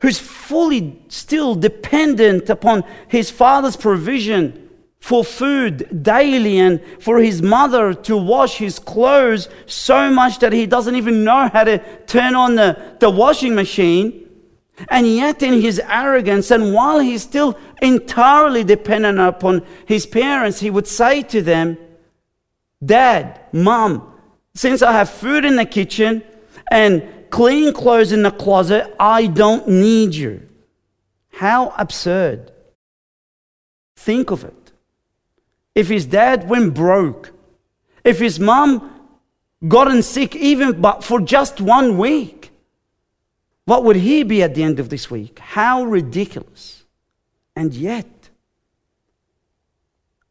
who's 0.00 0.18
fully 0.18 1.00
still 1.08 1.54
dependent 1.54 2.50
upon 2.50 2.84
his 3.08 3.30
father's 3.30 3.76
provision 3.76 4.65
for 5.06 5.24
food 5.24 6.02
daily 6.02 6.58
and 6.58 6.80
for 6.98 7.20
his 7.20 7.40
mother 7.40 7.94
to 7.94 8.16
wash 8.16 8.58
his 8.58 8.80
clothes 8.80 9.48
so 9.66 10.10
much 10.10 10.40
that 10.40 10.52
he 10.52 10.66
doesn't 10.66 10.96
even 10.96 11.22
know 11.22 11.48
how 11.52 11.62
to 11.62 11.78
turn 12.06 12.34
on 12.34 12.56
the, 12.56 12.76
the 12.98 13.08
washing 13.08 13.54
machine. 13.54 14.28
And 14.88 15.06
yet, 15.06 15.44
in 15.44 15.60
his 15.60 15.78
arrogance, 15.78 16.50
and 16.50 16.74
while 16.74 16.98
he's 16.98 17.22
still 17.22 17.56
entirely 17.80 18.64
dependent 18.64 19.20
upon 19.20 19.64
his 19.86 20.06
parents, 20.06 20.58
he 20.58 20.70
would 20.70 20.88
say 20.88 21.22
to 21.22 21.40
them, 21.40 21.78
Dad, 22.84 23.40
Mom, 23.52 24.12
since 24.56 24.82
I 24.82 24.90
have 24.90 25.08
food 25.08 25.44
in 25.44 25.54
the 25.54 25.66
kitchen 25.66 26.24
and 26.68 27.08
clean 27.30 27.72
clothes 27.72 28.10
in 28.10 28.24
the 28.24 28.32
closet, 28.32 28.92
I 28.98 29.28
don't 29.28 29.68
need 29.68 30.16
you. 30.16 30.48
How 31.30 31.72
absurd. 31.78 32.50
Think 33.94 34.32
of 34.32 34.42
it. 34.42 34.65
If 35.76 35.88
his 35.88 36.06
dad 36.06 36.48
went 36.48 36.74
broke, 36.74 37.32
if 38.02 38.18
his 38.18 38.40
mom 38.40 38.92
gotten 39.68 40.02
sick 40.02 40.34
even 40.34 40.80
but 40.80 41.04
for 41.04 41.20
just 41.20 41.60
one 41.60 41.98
week, 41.98 42.50
what 43.66 43.84
would 43.84 43.96
he 43.96 44.22
be 44.22 44.42
at 44.42 44.54
the 44.54 44.62
end 44.62 44.80
of 44.80 44.88
this 44.88 45.10
week? 45.10 45.38
How 45.38 45.84
ridiculous. 45.84 46.84
And 47.54 47.74
yet, 47.74 48.30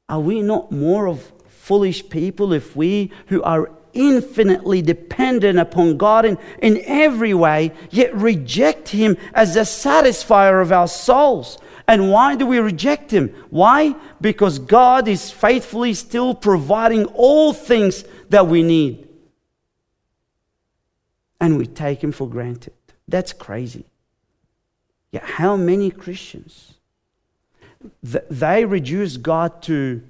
are 0.09 0.19
we 0.19 0.41
not 0.41 0.71
more 0.71 1.07
of 1.07 1.31
foolish 1.47 2.09
people 2.09 2.51
if 2.51 2.75
we 2.75 3.11
who 3.27 3.43
are 3.43 3.71
infinitely 3.93 4.81
dependent 4.81 5.59
upon 5.59 5.97
God 5.97 6.25
in, 6.25 6.39
in 6.59 6.81
every 6.85 7.33
way, 7.33 7.71
yet 7.91 8.15
reject 8.15 8.89
Him 8.89 9.15
as 9.33 9.53
the 9.53 9.61
satisfier 9.61 10.61
of 10.61 10.71
our 10.71 10.87
souls? 10.87 11.59
And 11.87 12.11
why 12.11 12.35
do 12.35 12.45
we 12.45 12.59
reject 12.59 13.11
Him? 13.11 13.29
Why? 13.49 13.95
Because 14.19 14.57
God 14.59 15.07
is 15.07 15.29
faithfully 15.31 15.93
still 15.93 16.33
providing 16.33 17.05
all 17.05 17.53
things 17.53 18.03
that 18.29 18.47
we 18.47 18.63
need. 18.63 19.07
And 21.39 21.57
we 21.57 21.67
take 21.67 22.03
Him 22.03 22.11
for 22.11 22.27
granted. 22.27 22.73
That's 23.07 23.33
crazy. 23.33 23.85
Yet, 25.11 25.23
how 25.23 25.55
many 25.55 25.91
Christians? 25.91 26.73
They 28.01 28.65
reduce 28.65 29.17
God 29.17 29.61
to 29.63 30.01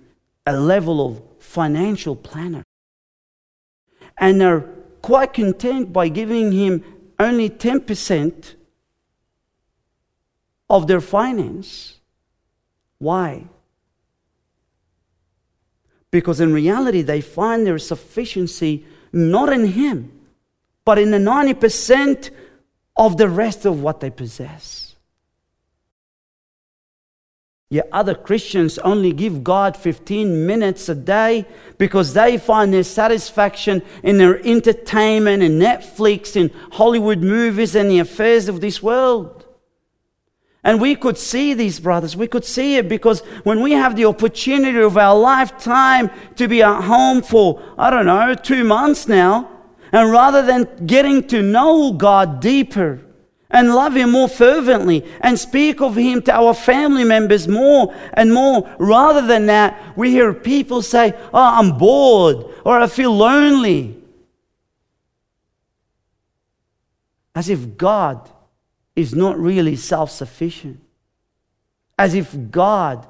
a 0.46 0.56
level 0.58 1.06
of 1.06 1.22
financial 1.40 2.16
planner 2.16 2.64
and 4.18 4.42
are 4.42 4.62
quite 5.02 5.34
content 5.34 5.92
by 5.92 6.08
giving 6.08 6.54
Him 6.54 6.84
only 7.20 7.50
10% 7.50 8.56
of 10.70 10.88
their 10.88 11.02
finance. 11.02 12.00
Why? 12.98 13.46
Because 16.12 16.40
in 16.40 16.54
reality, 16.54 17.02
they 17.02 17.22
find 17.22 17.66
their 17.66 17.80
sufficiency 17.80 18.86
not 19.12 19.52
in 19.52 19.66
Him, 19.66 20.12
but 20.86 20.98
in 20.98 21.12
the 21.12 21.18
90% 21.18 22.30
of 22.96 23.18
the 23.18 23.28
rest 23.28 23.66
of 23.66 23.82
what 23.82 24.00
they 24.00 24.10
possess. 24.10 24.96
Yet 27.70 27.90
other 27.92 28.14
Christians 28.14 28.78
only 28.78 29.12
give 29.12 29.44
God 29.44 29.76
15 29.76 30.46
minutes 30.46 30.88
a 30.88 30.96
day 30.96 31.46
because 31.78 32.14
they 32.14 32.38
find 32.38 32.74
their 32.74 32.84
satisfaction 32.84 33.82
in 34.04 34.18
their 34.18 34.40
entertainment 34.46 35.42
and 35.42 35.62
Netflix 35.62 36.40
and 36.40 36.52
Hollywood 36.74 37.20
movies 37.20 37.76
and 37.76 37.90
the 37.90 38.00
affairs 38.00 38.48
of 38.48 38.62
this 38.62 38.84
world. 38.84 39.35
And 40.66 40.82
we 40.82 40.96
could 40.96 41.16
see 41.16 41.54
these 41.54 41.80
brothers. 41.80 42.18
We 42.18 42.28
could 42.28 42.44
see 42.44 42.78
it 42.78 42.90
because 42.90 43.20
when 43.44 43.62
we 43.62 43.74
have 43.74 43.96
the 43.96 44.06
opportunity 44.06 44.80
of 44.80 44.98
our 44.98 45.16
lifetime 45.16 46.10
to 46.38 46.48
be 46.48 46.64
at 46.64 46.82
home 46.82 47.22
for, 47.22 47.62
I 47.78 47.92
don't 47.92 48.08
know, 48.08 48.34
two 48.34 48.64
months 48.64 49.08
now, 49.08 49.48
and 49.92 50.12
rather 50.12 50.42
than 50.42 50.88
getting 50.88 51.28
to 51.28 51.44
know 51.44 51.94
God 51.94 52.40
deeper 52.42 53.00
and 53.52 53.76
love 53.76 53.96
Him 53.96 54.10
more 54.10 54.28
fervently 54.28 55.06
and 55.22 55.38
speak 55.38 55.82
of 55.82 55.96
Him 55.96 56.24
to 56.24 56.34
our 56.34 56.56
family 56.56 57.04
members 57.04 57.48
more 57.48 57.94
and 58.14 58.34
more, 58.34 58.68
rather 58.80 59.22
than 59.22 59.46
that, 59.46 59.96
we 59.96 60.10
hear 60.10 60.34
people 60.34 60.82
say, 60.82 61.14
Oh, 61.32 61.60
I'm 61.60 61.78
bored 61.78 62.44
or 62.66 62.80
I 62.80 62.88
feel 62.88 63.16
lonely. 63.16 64.02
As 67.36 67.50
if 67.50 67.78
God 67.78 68.32
is 68.96 69.14
not 69.14 69.38
really 69.38 69.76
self 69.76 70.12
sufficient. 70.12 70.80
As 71.98 72.14
if 72.14 72.36
God 72.52 73.08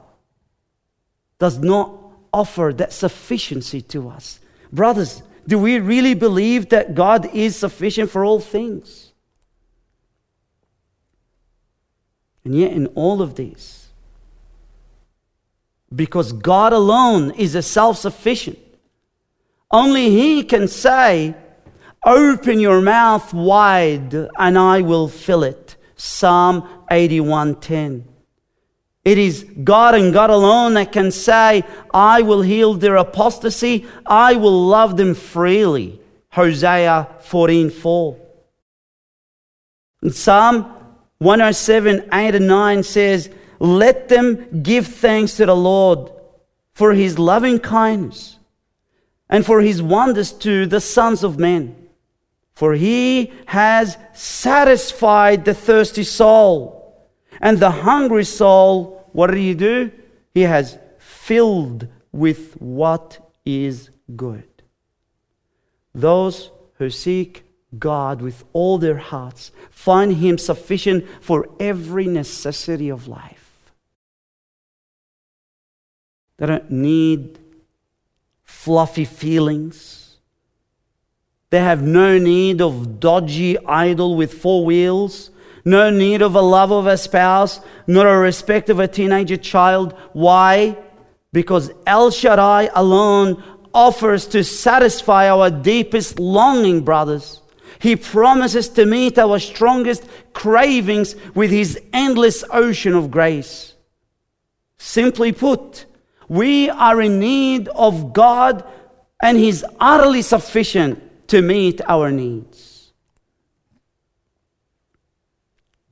does 1.40 1.60
not 1.60 1.92
offer 2.32 2.74
that 2.76 2.94
sufficiency 2.94 3.82
to 3.82 4.10
us. 4.10 4.40
Brothers, 4.72 5.24
do 5.48 5.58
we 5.60 5.80
really 5.80 6.14
believe 6.14 6.70
that 6.70 6.96
God 6.96 7.34
is 7.34 7.56
sufficient 7.56 8.10
for 8.10 8.26
all 8.26 8.40
things? 8.40 9.14
And 12.44 12.56
yet, 12.56 12.72
in 12.72 12.88
all 12.88 13.22
of 13.22 13.36
these, 13.36 13.88
because 15.94 16.32
God 16.32 16.74
alone 16.74 17.32
is 17.32 17.56
a 17.56 17.62
self 17.62 17.98
sufficient, 17.98 18.60
only 19.72 20.10
He 20.10 20.44
can 20.44 20.68
say, 20.68 21.36
Open 22.06 22.60
your 22.60 22.82
mouth 22.82 23.34
wide 23.34 24.14
and 24.14 24.58
I 24.58 24.82
will 24.82 25.08
fill 25.08 25.44
it. 25.44 25.75
Psalm 25.96 26.68
81:10. 26.92 28.04
It 29.04 29.18
is 29.20 29.46
God 29.64 29.94
and 29.94 30.12
God 30.12 30.32
alone 30.32 30.74
that 30.74 30.92
can 30.92 31.12
say, 31.12 31.64
I 31.94 32.24
will 32.24 32.42
heal 32.42 32.74
their 32.74 32.96
apostasy, 32.96 33.86
I 34.06 34.36
will 34.36 34.66
love 34.66 34.98
them 34.98 35.14
freely. 35.14 36.00
Hosea 36.32 37.08
14:4. 37.22 38.18
And 40.02 40.14
Psalm 40.14 40.66
107, 41.20 42.10
8 42.12 42.36
and 42.36 42.48
9 42.48 42.84
says, 42.84 43.30
Let 43.60 44.10
them 44.10 44.62
give 44.62 44.88
thanks 44.88 45.38
to 45.38 45.46
the 45.46 45.56
Lord 45.56 46.12
for 46.74 46.94
his 46.94 47.18
loving 47.18 47.60
kindness 47.60 48.38
and 49.30 49.46
for 49.46 49.62
his 49.62 49.82
wonders 49.82 50.32
to 50.32 50.66
the 50.66 50.82
sons 50.82 51.24
of 51.24 51.40
men. 51.40 51.85
For 52.56 52.74
he 52.74 53.34
has 53.48 53.98
satisfied 54.14 55.44
the 55.44 55.54
thirsty 55.54 56.04
soul, 56.04 57.10
and 57.42 57.60
the 57.60 57.72
hungry 57.72 58.24
soul, 58.24 59.10
what 59.12 59.28
did 59.28 59.40
he 59.40 59.54
do? 59.54 59.92
He 60.34 60.42
has 60.42 60.78
filled 60.98 61.88
with 62.14 62.54
what 62.54 63.20
is 63.46 63.90
good. 64.16 64.48
Those 65.94 66.50
who 66.78 66.90
seek 66.90 67.44
God 67.78 68.22
with 68.22 68.46
all 68.54 68.78
their 68.78 68.98
hearts 68.98 69.52
find 69.70 70.14
him 70.14 70.38
sufficient 70.38 71.06
for 71.20 71.50
every 71.60 72.08
necessity 72.08 72.88
of 72.90 73.08
life. 73.08 73.74
They 76.38 76.46
don't 76.46 76.72
need 76.72 77.40
fluffy 78.44 79.06
feelings 79.06 79.95
they 81.56 81.62
have 81.62 81.82
no 81.82 82.18
need 82.18 82.60
of 82.60 83.00
dodgy 83.00 83.58
idol 83.66 84.18
with 84.18 84.34
four 84.34 84.66
wheels, 84.66 85.30
no 85.64 85.90
need 85.90 86.22
of 86.22 86.36
a 86.36 86.42
love 86.42 86.70
of 86.70 86.86
a 86.86 86.98
spouse, 86.98 87.62
nor 87.88 88.10
a 88.10 88.20
respect 88.20 88.70
of 88.70 88.80
a 88.80 88.90
teenager 88.90 89.38
child. 89.38 89.94
Why? 90.12 90.78
Because 91.32 91.72
El 91.88 92.12
Shaddai 92.12 92.72
alone 92.76 93.42
offers 93.74 94.28
to 94.28 94.44
satisfy 94.44 95.30
our 95.30 95.50
deepest 95.50 96.20
longing, 96.20 96.82
brothers. 96.82 97.40
He 97.80 97.96
promises 97.96 98.68
to 98.72 98.86
meet 98.86 99.18
our 99.18 99.40
strongest 99.40 100.04
cravings 100.34 101.16
with 101.36 101.52
His 101.52 101.80
endless 101.94 102.44
ocean 102.52 102.96
of 102.96 103.12
grace. 103.12 103.76
Simply 104.78 105.32
put, 105.32 105.86
we 106.28 106.70
are 106.70 107.02
in 107.02 107.22
need 107.22 107.70
of 107.70 108.12
God 108.12 108.66
and 109.22 109.38
He's 109.38 109.64
utterly 109.80 110.22
sufficient 110.22 111.02
to 111.28 111.42
meet 111.42 111.82
our 111.88 112.12
needs. 112.12 112.94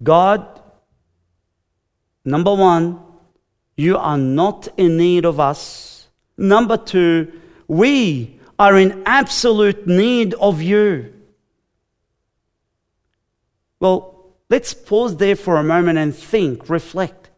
God, 0.02 0.62
number 2.26 2.54
one, 2.54 3.00
you 3.76 3.98
are 3.98 4.18
not 4.18 4.68
in 4.78 4.98
need 4.98 5.26
of 5.26 5.40
us. 5.40 6.08
Number 6.38 6.78
two, 6.78 7.32
we 7.68 8.40
are 8.60 8.78
in 8.78 9.04
absolute 9.06 9.88
need 9.88 10.34
of 10.36 10.62
you. 10.62 11.14
Well, 13.80 14.34
let's 14.50 14.74
pause 14.74 15.18
there 15.18 15.36
for 15.36 15.58
a 15.58 15.64
moment 15.64 15.98
and 15.98 16.16
think, 16.16 16.70
reflect. 16.70 17.30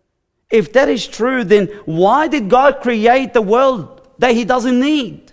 If 0.52 0.74
that 0.74 0.90
is 0.90 1.08
true, 1.08 1.44
then 1.44 1.68
why 1.86 2.28
did 2.28 2.50
God 2.50 2.82
create 2.82 3.34
the 3.34 3.42
world 3.42 4.08
that 4.20 4.36
He 4.36 4.46
doesn't 4.46 4.80
need? 4.80 5.25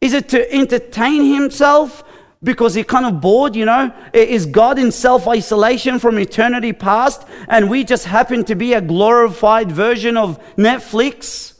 Is 0.00 0.12
it 0.12 0.28
to 0.30 0.52
entertain 0.52 1.24
himself 1.24 2.04
because 2.42 2.74
he's 2.74 2.86
kind 2.86 3.04
of 3.04 3.20
bored, 3.20 3.56
you 3.56 3.64
know? 3.64 3.92
Is 4.12 4.46
God 4.46 4.78
in 4.78 4.92
self 4.92 5.26
isolation 5.26 5.98
from 5.98 6.18
eternity 6.18 6.72
past 6.72 7.26
and 7.48 7.68
we 7.68 7.84
just 7.84 8.04
happen 8.04 8.44
to 8.44 8.54
be 8.54 8.74
a 8.74 8.80
glorified 8.80 9.72
version 9.72 10.16
of 10.16 10.38
Netflix? 10.56 11.58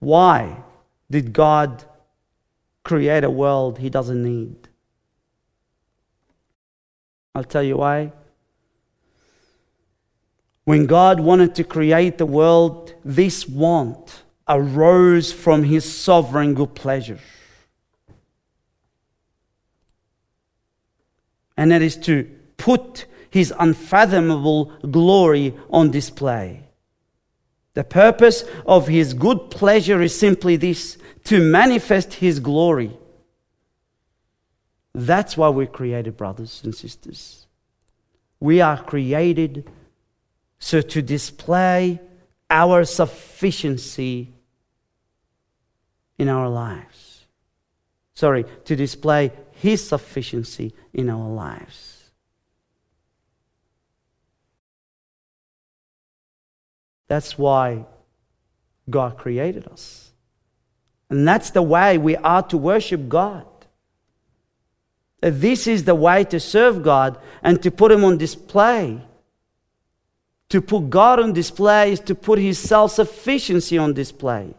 Why 0.00 0.56
did 1.10 1.32
God 1.32 1.84
create 2.82 3.22
a 3.22 3.30
world 3.30 3.78
he 3.78 3.90
doesn't 3.90 4.22
need? 4.22 4.68
I'll 7.34 7.44
tell 7.44 7.62
you 7.62 7.76
why. 7.76 8.12
When 10.70 10.86
God 10.86 11.18
wanted 11.18 11.56
to 11.56 11.64
create 11.64 12.16
the 12.16 12.26
world, 12.26 12.94
this 13.04 13.48
want 13.48 14.22
arose 14.46 15.32
from 15.32 15.64
his 15.64 15.82
sovereign 15.84 16.54
good 16.54 16.76
pleasure. 16.76 17.18
And 21.56 21.72
that 21.72 21.82
is 21.82 21.96
to 22.06 22.30
put 22.56 23.06
his 23.30 23.52
unfathomable 23.58 24.66
glory 24.88 25.56
on 25.70 25.90
display. 25.90 26.62
The 27.74 27.82
purpose 27.82 28.44
of 28.64 28.86
his 28.86 29.12
good 29.12 29.50
pleasure 29.50 30.00
is 30.00 30.16
simply 30.16 30.54
this 30.54 30.98
to 31.24 31.40
manifest 31.40 32.14
his 32.14 32.38
glory. 32.38 32.96
That's 34.94 35.36
why 35.36 35.48
we're 35.48 35.66
created, 35.66 36.16
brothers 36.16 36.60
and 36.62 36.72
sisters. 36.72 37.48
We 38.38 38.60
are 38.60 38.80
created 38.80 39.68
so 40.60 40.80
to 40.80 41.02
display 41.02 42.00
our 42.48 42.84
sufficiency 42.84 44.32
in 46.18 46.28
our 46.28 46.48
lives. 46.48 47.24
Sorry, 48.14 48.44
to 48.66 48.76
display 48.76 49.32
his 49.52 49.86
sufficiency 49.86 50.74
in 50.92 51.08
our 51.08 51.28
lives. 51.28 52.10
That's 57.08 57.36
why 57.36 57.86
God 58.88 59.16
created 59.16 59.66
us. 59.66 60.12
And 61.08 61.26
that's 61.26 61.50
the 61.50 61.62
way 61.62 61.98
we 61.98 62.16
are 62.16 62.42
to 62.44 62.56
worship 62.56 63.08
God. 63.08 63.46
This 65.20 65.66
is 65.66 65.84
the 65.84 65.94
way 65.94 66.24
to 66.24 66.38
serve 66.38 66.82
God 66.82 67.18
and 67.42 67.60
to 67.62 67.70
put 67.70 67.90
Him 67.92 68.04
on 68.04 68.16
display. 68.16 69.02
To 70.50 70.60
put 70.60 70.90
God 70.90 71.18
on 71.18 71.32
display 71.32 71.92
is 71.92 72.00
to 72.00 72.14
put 72.14 72.38
His 72.38 72.58
self 72.58 72.92
sufficiency 72.92 73.78
on 73.78 73.94
display. 73.94 74.54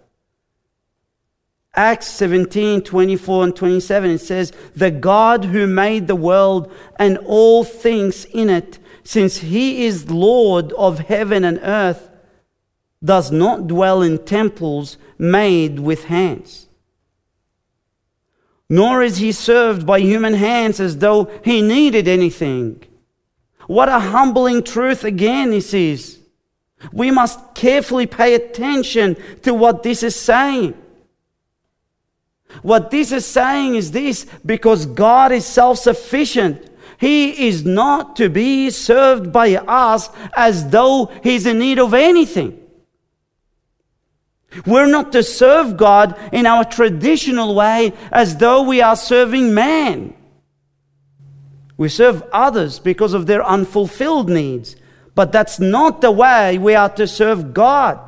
Acts 1.73 2.07
17 2.07 2.81
24 2.81 3.43
and 3.45 3.55
27, 3.55 4.09
it 4.11 4.17
says, 4.19 4.51
The 4.75 4.91
God 4.91 5.45
who 5.45 5.67
made 5.67 6.07
the 6.07 6.15
world 6.15 6.71
and 6.97 7.17
all 7.19 7.63
things 7.63 8.25
in 8.25 8.49
it, 8.49 8.79
since 9.03 9.37
He 9.37 9.85
is 9.85 10.11
Lord 10.11 10.73
of 10.73 10.99
heaven 10.99 11.45
and 11.45 11.59
earth, 11.61 12.09
does 13.03 13.31
not 13.31 13.67
dwell 13.67 14.01
in 14.01 14.25
temples 14.25 14.97
made 15.17 15.79
with 15.79 16.05
hands 16.05 16.67
nor 18.71 19.03
is 19.03 19.17
he 19.17 19.33
served 19.33 19.85
by 19.85 19.99
human 19.99 20.33
hands 20.33 20.79
as 20.79 20.99
though 20.99 21.29
he 21.43 21.61
needed 21.61 22.07
anything. 22.07 22.81
What 23.71 23.87
a 23.87 24.01
humbling 24.01 24.63
truth 24.63 25.05
again, 25.05 25.53
he 25.53 25.61
says. 25.61 26.19
We 26.91 27.09
must 27.09 27.55
carefully 27.55 28.05
pay 28.05 28.35
attention 28.35 29.15
to 29.43 29.53
what 29.53 29.81
this 29.81 30.03
is 30.03 30.13
saying. 30.13 30.73
What 32.63 32.91
this 32.91 33.13
is 33.13 33.25
saying 33.25 33.75
is 33.75 33.91
this 33.91 34.25
because 34.45 34.85
God 34.85 35.31
is 35.31 35.45
self 35.45 35.77
sufficient. 35.77 36.69
He 36.97 37.47
is 37.47 37.63
not 37.63 38.17
to 38.17 38.27
be 38.27 38.71
served 38.71 39.31
by 39.31 39.55
us 39.55 40.09
as 40.35 40.67
though 40.67 41.05
he's 41.23 41.45
in 41.45 41.59
need 41.59 41.79
of 41.79 41.93
anything. 41.93 42.61
We're 44.65 44.87
not 44.87 45.13
to 45.13 45.23
serve 45.23 45.77
God 45.77 46.19
in 46.33 46.45
our 46.45 46.65
traditional 46.65 47.55
way 47.55 47.93
as 48.11 48.35
though 48.35 48.63
we 48.63 48.81
are 48.81 48.97
serving 48.97 49.53
man. 49.53 50.13
We 51.81 51.89
serve 51.89 52.21
others 52.31 52.77
because 52.77 53.15
of 53.15 53.25
their 53.25 53.43
unfulfilled 53.43 54.29
needs, 54.29 54.75
but 55.15 55.31
that's 55.31 55.59
not 55.59 56.01
the 56.01 56.11
way 56.11 56.59
we 56.59 56.75
are 56.75 56.89
to 56.89 57.07
serve 57.07 57.55
God. 57.55 57.99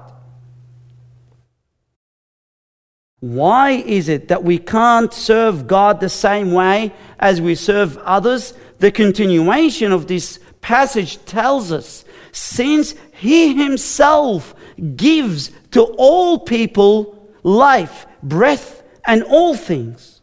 Why 3.20 3.72
is 3.72 4.10
it 4.10 4.28
that 4.28 4.44
we 4.44 4.60
can't 4.60 5.12
serve 5.12 5.66
God 5.66 6.00
the 6.00 6.10
same 6.10 6.52
way 6.52 6.94
as 7.18 7.42
we 7.42 7.56
serve 7.56 7.98
others? 7.98 8.54
The 8.78 8.92
continuation 8.92 9.92
of 9.92 10.06
this 10.06 10.38
passage 10.62 11.26
tells 11.26 11.72
us 11.72 12.06
since 12.32 12.94
He 13.14 13.56
Himself 13.56 14.54
gives 14.96 15.50
to 15.72 15.82
all 15.82 16.38
people 16.38 17.28
life, 17.42 18.06
breath, 18.22 18.84
and 19.04 19.24
all 19.24 19.56
things. 19.56 20.22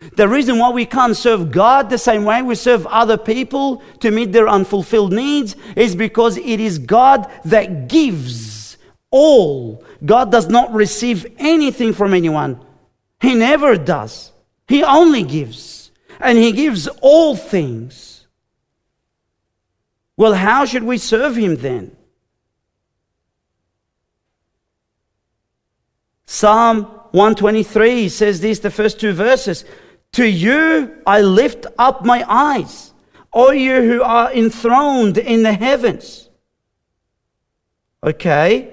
The 0.00 0.28
reason 0.28 0.58
why 0.58 0.70
we 0.70 0.86
can't 0.86 1.16
serve 1.16 1.50
God 1.50 1.90
the 1.90 1.98
same 1.98 2.24
way 2.24 2.40
we 2.40 2.54
serve 2.54 2.86
other 2.86 3.18
people 3.18 3.82
to 4.00 4.10
meet 4.10 4.32
their 4.32 4.48
unfulfilled 4.48 5.12
needs 5.12 5.56
is 5.74 5.96
because 5.96 6.36
it 6.36 6.60
is 6.60 6.78
God 6.78 7.30
that 7.44 7.88
gives 7.88 8.76
all. 9.10 9.84
God 10.04 10.30
does 10.30 10.48
not 10.48 10.72
receive 10.72 11.26
anything 11.38 11.92
from 11.92 12.14
anyone, 12.14 12.64
He 13.20 13.34
never 13.34 13.76
does. 13.76 14.32
He 14.68 14.84
only 14.84 15.24
gives, 15.24 15.90
and 16.20 16.38
He 16.38 16.52
gives 16.52 16.86
all 17.00 17.34
things. 17.34 18.26
Well, 20.16 20.34
how 20.34 20.64
should 20.64 20.84
we 20.84 20.98
serve 20.98 21.36
Him 21.36 21.56
then? 21.56 21.96
Psalm 26.26 26.84
123 27.12 28.08
says 28.10 28.40
this, 28.40 28.58
the 28.58 28.70
first 28.70 29.00
two 29.00 29.12
verses 29.12 29.64
To 30.12 30.26
you 30.26 30.96
I 31.06 31.20
lift 31.20 31.66
up 31.78 32.04
my 32.04 32.24
eyes, 32.28 32.92
O 33.32 33.50
you 33.50 33.82
who 33.82 34.02
are 34.02 34.32
enthroned 34.32 35.18
in 35.18 35.42
the 35.42 35.52
heavens. 35.52 36.28
Okay. 38.02 38.72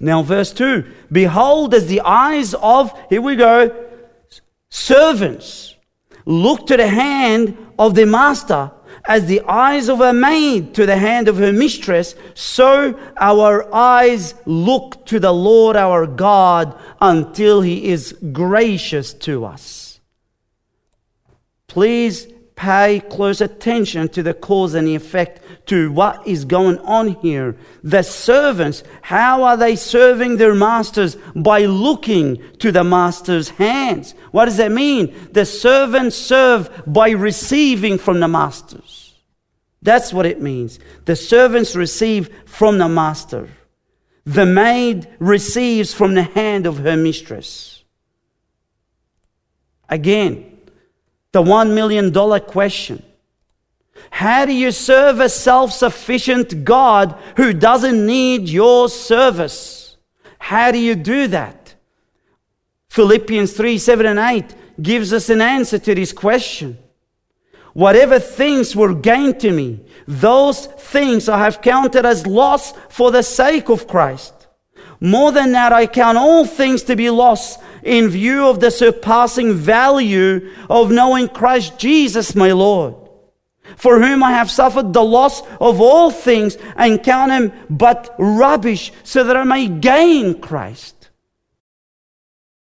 Now, 0.00 0.22
verse 0.22 0.52
2 0.52 0.84
Behold, 1.10 1.74
as 1.74 1.86
the 1.86 2.02
eyes 2.02 2.54
of, 2.54 2.96
here 3.10 3.20
we 3.20 3.36
go, 3.36 3.86
servants 4.70 5.74
look 6.24 6.66
to 6.68 6.76
the 6.76 6.88
hand 6.88 7.56
of 7.78 7.94
the 7.94 8.06
master 8.06 8.70
as 9.08 9.26
the 9.26 9.40
eyes 9.48 9.88
of 9.88 10.00
a 10.02 10.12
maid 10.12 10.74
to 10.74 10.84
the 10.84 10.96
hand 10.96 11.28
of 11.28 11.38
her 11.38 11.52
mistress, 11.52 12.14
so 12.34 12.98
our 13.16 13.72
eyes 13.74 14.34
look 14.44 15.06
to 15.06 15.18
the 15.18 15.32
Lord 15.32 15.76
our 15.76 16.06
God 16.06 16.78
until 17.00 17.62
he 17.62 17.86
is 17.86 18.12
gracious 18.32 19.14
to 19.14 19.46
us. 19.46 19.87
Please 21.68 22.26
pay 22.56 23.00
close 23.08 23.40
attention 23.40 24.08
to 24.08 24.22
the 24.22 24.34
cause 24.34 24.74
and 24.74 24.88
the 24.88 24.94
effect 24.96 25.40
to 25.66 25.92
what 25.92 26.26
is 26.26 26.44
going 26.44 26.78
on 26.78 27.08
here. 27.16 27.56
The 27.84 28.02
servants, 28.02 28.82
how 29.02 29.44
are 29.44 29.56
they 29.56 29.76
serving 29.76 30.38
their 30.38 30.54
masters? 30.54 31.16
By 31.36 31.66
looking 31.66 32.42
to 32.58 32.72
the 32.72 32.82
master's 32.82 33.50
hands. 33.50 34.14
What 34.32 34.46
does 34.46 34.56
that 34.56 34.72
mean? 34.72 35.14
The 35.32 35.44
servants 35.44 36.16
serve 36.16 36.82
by 36.86 37.10
receiving 37.10 37.98
from 37.98 38.18
the 38.18 38.28
masters. 38.28 39.14
That's 39.80 40.12
what 40.12 40.26
it 40.26 40.42
means. 40.42 40.80
The 41.04 41.14
servants 41.14 41.76
receive 41.76 42.34
from 42.46 42.78
the 42.78 42.88
master. 42.88 43.50
The 44.24 44.46
maid 44.46 45.08
receives 45.20 45.94
from 45.94 46.14
the 46.14 46.24
hand 46.24 46.66
of 46.66 46.78
her 46.78 46.96
mistress. 46.96 47.84
Again, 49.88 50.57
the 51.32 51.42
one 51.42 51.74
million 51.74 52.10
dollar 52.10 52.40
question. 52.40 53.02
How 54.10 54.46
do 54.46 54.52
you 54.52 54.70
serve 54.70 55.20
a 55.20 55.28
self 55.28 55.72
sufficient 55.72 56.64
God 56.64 57.18
who 57.36 57.52
doesn't 57.52 58.06
need 58.06 58.48
your 58.48 58.88
service? 58.88 59.96
How 60.38 60.70
do 60.70 60.78
you 60.78 60.94
do 60.94 61.26
that? 61.28 61.74
Philippians 62.88 63.52
3 63.52 63.78
7 63.78 64.06
and 64.06 64.18
8 64.18 64.44
gives 64.80 65.12
us 65.12 65.28
an 65.28 65.40
answer 65.40 65.78
to 65.78 65.94
this 65.94 66.12
question. 66.12 66.78
Whatever 67.74 68.18
things 68.18 68.74
were 68.74 68.94
gained 68.94 69.40
to 69.40 69.52
me, 69.52 69.80
those 70.06 70.66
things 70.66 71.28
I 71.28 71.38
have 71.38 71.60
counted 71.60 72.06
as 72.06 72.26
loss 72.26 72.72
for 72.88 73.10
the 73.10 73.22
sake 73.22 73.68
of 73.68 73.86
Christ. 73.86 74.34
More 75.00 75.30
than 75.30 75.52
that, 75.52 75.72
I 75.72 75.86
count 75.86 76.18
all 76.18 76.44
things 76.44 76.82
to 76.84 76.96
be 76.96 77.10
lost 77.10 77.60
in 77.88 78.08
view 78.08 78.46
of 78.46 78.60
the 78.60 78.70
surpassing 78.70 79.54
value 79.54 80.52
of 80.68 80.90
knowing 80.90 81.28
Christ 81.28 81.78
Jesus, 81.78 82.34
my 82.34 82.52
Lord, 82.52 82.94
for 83.76 84.00
whom 84.00 84.22
I 84.22 84.32
have 84.32 84.50
suffered 84.50 84.92
the 84.92 85.04
loss 85.04 85.40
of 85.58 85.80
all 85.80 86.10
things 86.10 86.56
and 86.76 87.02
count 87.02 87.32
him 87.32 87.52
but 87.70 88.14
rubbish 88.18 88.92
so 89.04 89.24
that 89.24 89.36
I 89.36 89.44
may 89.44 89.68
gain 89.68 90.40
Christ. 90.40 91.10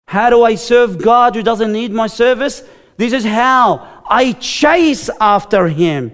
How 0.07 0.31
do 0.31 0.45
I 0.45 0.55
serve 0.55 1.03
God 1.03 1.35
who 1.35 1.43
doesn't 1.43 1.73
need 1.73 1.93
my 1.93 2.07
service? 2.07 2.63
This 2.97 3.13
is 3.13 3.25
how 3.25 4.03
I 4.09 4.33
chase 4.33 5.11
after 5.21 5.67
him. 5.69 6.13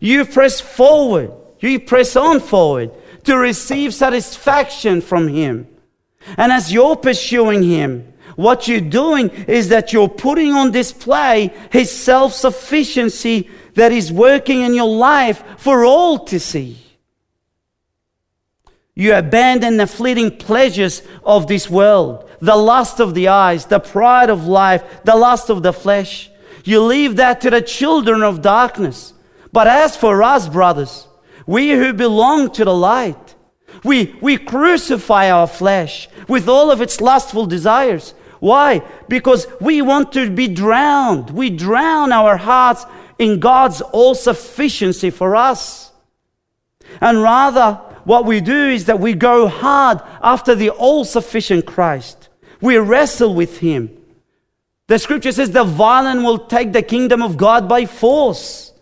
You 0.00 0.24
press 0.24 0.60
forward, 0.60 1.30
you 1.60 1.78
press 1.78 2.16
on 2.16 2.40
forward 2.40 2.90
to 3.24 3.36
receive 3.36 3.94
satisfaction 3.94 5.02
from 5.02 5.28
him. 5.28 5.68
And 6.36 6.52
as 6.52 6.72
you're 6.72 6.96
pursuing 6.96 7.62
him, 7.62 8.09
what 8.40 8.66
you're 8.66 8.80
doing 8.80 9.30
is 9.46 9.68
that 9.68 9.92
you're 9.92 10.08
putting 10.08 10.52
on 10.52 10.72
display 10.72 11.52
his 11.70 11.90
self 11.90 12.32
sufficiency 12.32 13.48
that 13.74 13.92
is 13.92 14.12
working 14.12 14.62
in 14.62 14.74
your 14.74 14.88
life 14.88 15.42
for 15.58 15.84
all 15.84 16.24
to 16.26 16.40
see. 16.40 16.78
You 18.94 19.14
abandon 19.14 19.76
the 19.76 19.86
fleeting 19.86 20.36
pleasures 20.36 21.02
of 21.24 21.46
this 21.46 21.70
world, 21.70 22.28
the 22.40 22.56
lust 22.56 23.00
of 23.00 23.14
the 23.14 23.28
eyes, 23.28 23.66
the 23.66 23.80
pride 23.80 24.28
of 24.28 24.46
life, 24.46 24.82
the 25.04 25.16
lust 25.16 25.48
of 25.48 25.62
the 25.62 25.72
flesh. 25.72 26.30
You 26.64 26.82
leave 26.82 27.16
that 27.16 27.40
to 27.42 27.50
the 27.50 27.62
children 27.62 28.22
of 28.22 28.42
darkness. 28.42 29.14
But 29.52 29.66
as 29.66 29.96
for 29.96 30.22
us, 30.22 30.48
brothers, 30.48 31.06
we 31.46 31.70
who 31.70 31.92
belong 31.92 32.50
to 32.52 32.64
the 32.64 32.74
light, 32.74 33.34
we, 33.84 34.14
we 34.20 34.36
crucify 34.36 35.30
our 35.30 35.46
flesh 35.46 36.08
with 36.28 36.48
all 36.48 36.70
of 36.70 36.80
its 36.80 37.00
lustful 37.00 37.46
desires. 37.46 38.14
Why? 38.40 38.82
Because 39.08 39.46
we 39.60 39.82
want 39.82 40.12
to 40.12 40.30
be 40.30 40.48
drowned. 40.48 41.30
We 41.30 41.50
drown 41.50 42.10
our 42.10 42.36
hearts 42.36 42.84
in 43.18 43.38
God's 43.38 43.82
all 43.82 44.14
sufficiency 44.14 45.10
for 45.10 45.36
us. 45.36 45.92
And 47.00 47.22
rather, 47.22 47.74
what 48.04 48.24
we 48.24 48.40
do 48.40 48.68
is 48.70 48.86
that 48.86 48.98
we 48.98 49.12
go 49.12 49.46
hard 49.46 50.00
after 50.22 50.54
the 50.54 50.70
all 50.70 51.04
sufficient 51.04 51.66
Christ. 51.66 52.28
We 52.60 52.78
wrestle 52.78 53.34
with 53.34 53.58
Him. 53.58 53.96
The 54.86 54.98
scripture 54.98 55.32
says 55.32 55.50
the 55.50 55.64
violent 55.64 56.22
will 56.22 56.38
take 56.38 56.72
the 56.72 56.82
kingdom 56.82 57.22
of 57.22 57.36
God 57.36 57.68
by 57.68 57.84
force. 57.86 58.72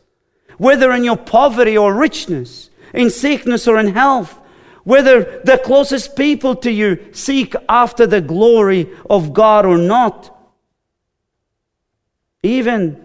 Whether 0.57 0.93
in 0.93 1.05
your 1.05 1.17
poverty 1.17 1.77
or 1.77 1.95
richness, 1.95 2.71
in 2.95 3.11
sickness 3.11 3.69
or 3.69 3.79
in 3.79 3.89
health, 3.89 4.38
whether 4.89 5.43
the 5.45 5.59
closest 5.59 6.17
people 6.17 6.57
to 6.57 6.71
you 6.71 7.13
seek 7.13 7.55
after 7.69 8.07
the 8.07 8.23
glory 8.23 8.89
of 9.11 9.35
God 9.35 9.67
or 9.67 9.77
not. 9.77 10.35
Even 12.43 13.05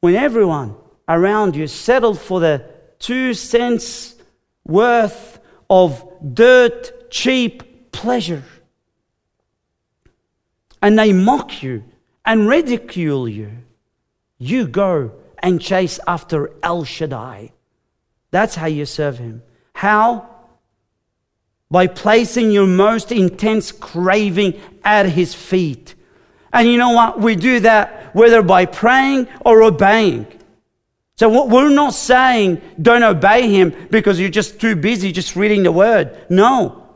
when 0.00 0.14
everyone 0.14 0.74
around 1.06 1.54
you 1.54 1.66
settled 1.66 2.18
for 2.18 2.40
the 2.40 2.64
two 2.98 3.34
cents 3.34 4.14
worth 4.64 5.38
of 5.68 6.02
dirt 6.32 7.10
cheap 7.10 7.92
pleasure. 7.92 8.42
And 10.80 10.98
they 10.98 11.12
mock 11.12 11.62
you 11.62 11.84
and 12.24 12.48
ridicule 12.48 13.28
you. 13.28 13.50
You 14.38 14.66
go 14.66 15.12
and 15.42 15.60
chase 15.60 16.00
after 16.06 16.54
El 16.62 16.84
Shaddai. 16.84 17.52
That's 18.30 18.54
how 18.54 18.66
you 18.68 18.86
serve 18.86 19.18
him. 19.18 19.42
How? 19.74 20.28
By 21.70 21.86
placing 21.86 22.50
your 22.50 22.66
most 22.66 23.12
intense 23.12 23.72
craving 23.72 24.60
at 24.84 25.06
his 25.06 25.34
feet. 25.34 25.94
And 26.52 26.68
you 26.68 26.76
know 26.76 26.90
what? 26.90 27.20
We 27.20 27.34
do 27.34 27.60
that 27.60 28.14
whether 28.14 28.42
by 28.42 28.66
praying 28.66 29.28
or 29.44 29.62
obeying. 29.62 30.26
So 31.16 31.46
we're 31.46 31.68
not 31.68 31.94
saying 31.94 32.60
don't 32.80 33.02
obey 33.02 33.48
him 33.48 33.88
because 33.90 34.18
you're 34.18 34.28
just 34.28 34.60
too 34.60 34.74
busy 34.74 35.12
just 35.12 35.36
reading 35.36 35.62
the 35.62 35.72
word. 35.72 36.26
No. 36.28 36.88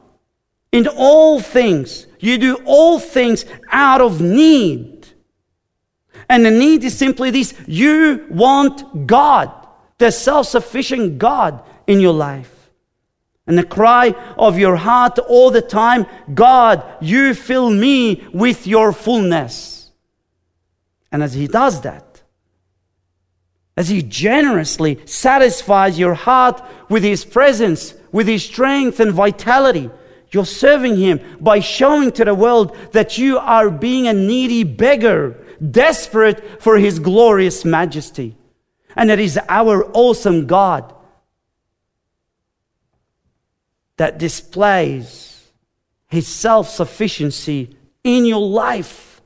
In 0.72 0.88
all 0.88 1.40
things, 1.40 2.06
you 2.18 2.38
do 2.38 2.56
all 2.64 2.98
things 2.98 3.44
out 3.70 4.00
of 4.00 4.20
need. 4.20 5.06
And 6.28 6.44
the 6.44 6.50
need 6.50 6.82
is 6.82 6.98
simply 6.98 7.30
this 7.30 7.54
you 7.66 8.26
want 8.30 9.06
God, 9.06 9.52
the 9.98 10.10
self 10.10 10.48
sufficient 10.48 11.18
God 11.18 11.62
in 11.86 12.00
your 12.00 12.14
life. 12.14 12.55
And 13.46 13.56
the 13.56 13.64
cry 13.64 14.14
of 14.36 14.58
your 14.58 14.76
heart 14.76 15.18
all 15.18 15.50
the 15.50 15.62
time 15.62 16.06
God, 16.34 16.82
you 17.00 17.32
fill 17.32 17.70
me 17.70 18.26
with 18.32 18.66
your 18.66 18.92
fullness. 18.92 19.92
And 21.12 21.22
as 21.22 21.34
He 21.34 21.46
does 21.46 21.82
that, 21.82 22.22
as 23.76 23.88
He 23.88 24.02
generously 24.02 24.98
satisfies 25.04 25.98
your 25.98 26.14
heart 26.14 26.60
with 26.88 27.04
His 27.04 27.24
presence, 27.24 27.94
with 28.10 28.26
His 28.26 28.44
strength 28.44 28.98
and 28.98 29.12
vitality. 29.12 29.90
You're 30.32 30.44
serving 30.44 30.96
Him 30.96 31.20
by 31.40 31.60
showing 31.60 32.10
to 32.12 32.24
the 32.24 32.34
world 32.34 32.76
that 32.92 33.16
you 33.16 33.38
are 33.38 33.70
being 33.70 34.08
a 34.08 34.12
needy 34.12 34.64
beggar, 34.64 35.36
desperate 35.70 36.60
for 36.60 36.78
His 36.78 36.98
glorious 36.98 37.64
majesty. 37.64 38.36
And 38.96 39.10
it 39.10 39.20
is 39.20 39.38
our 39.48 39.88
awesome 39.92 40.46
God 40.46 40.95
that 43.96 44.18
displays 44.18 45.48
His 46.08 46.26
self 46.26 46.68
sufficiency 46.68 47.76
in 48.04 48.24
your 48.24 48.46
life. 48.46 49.20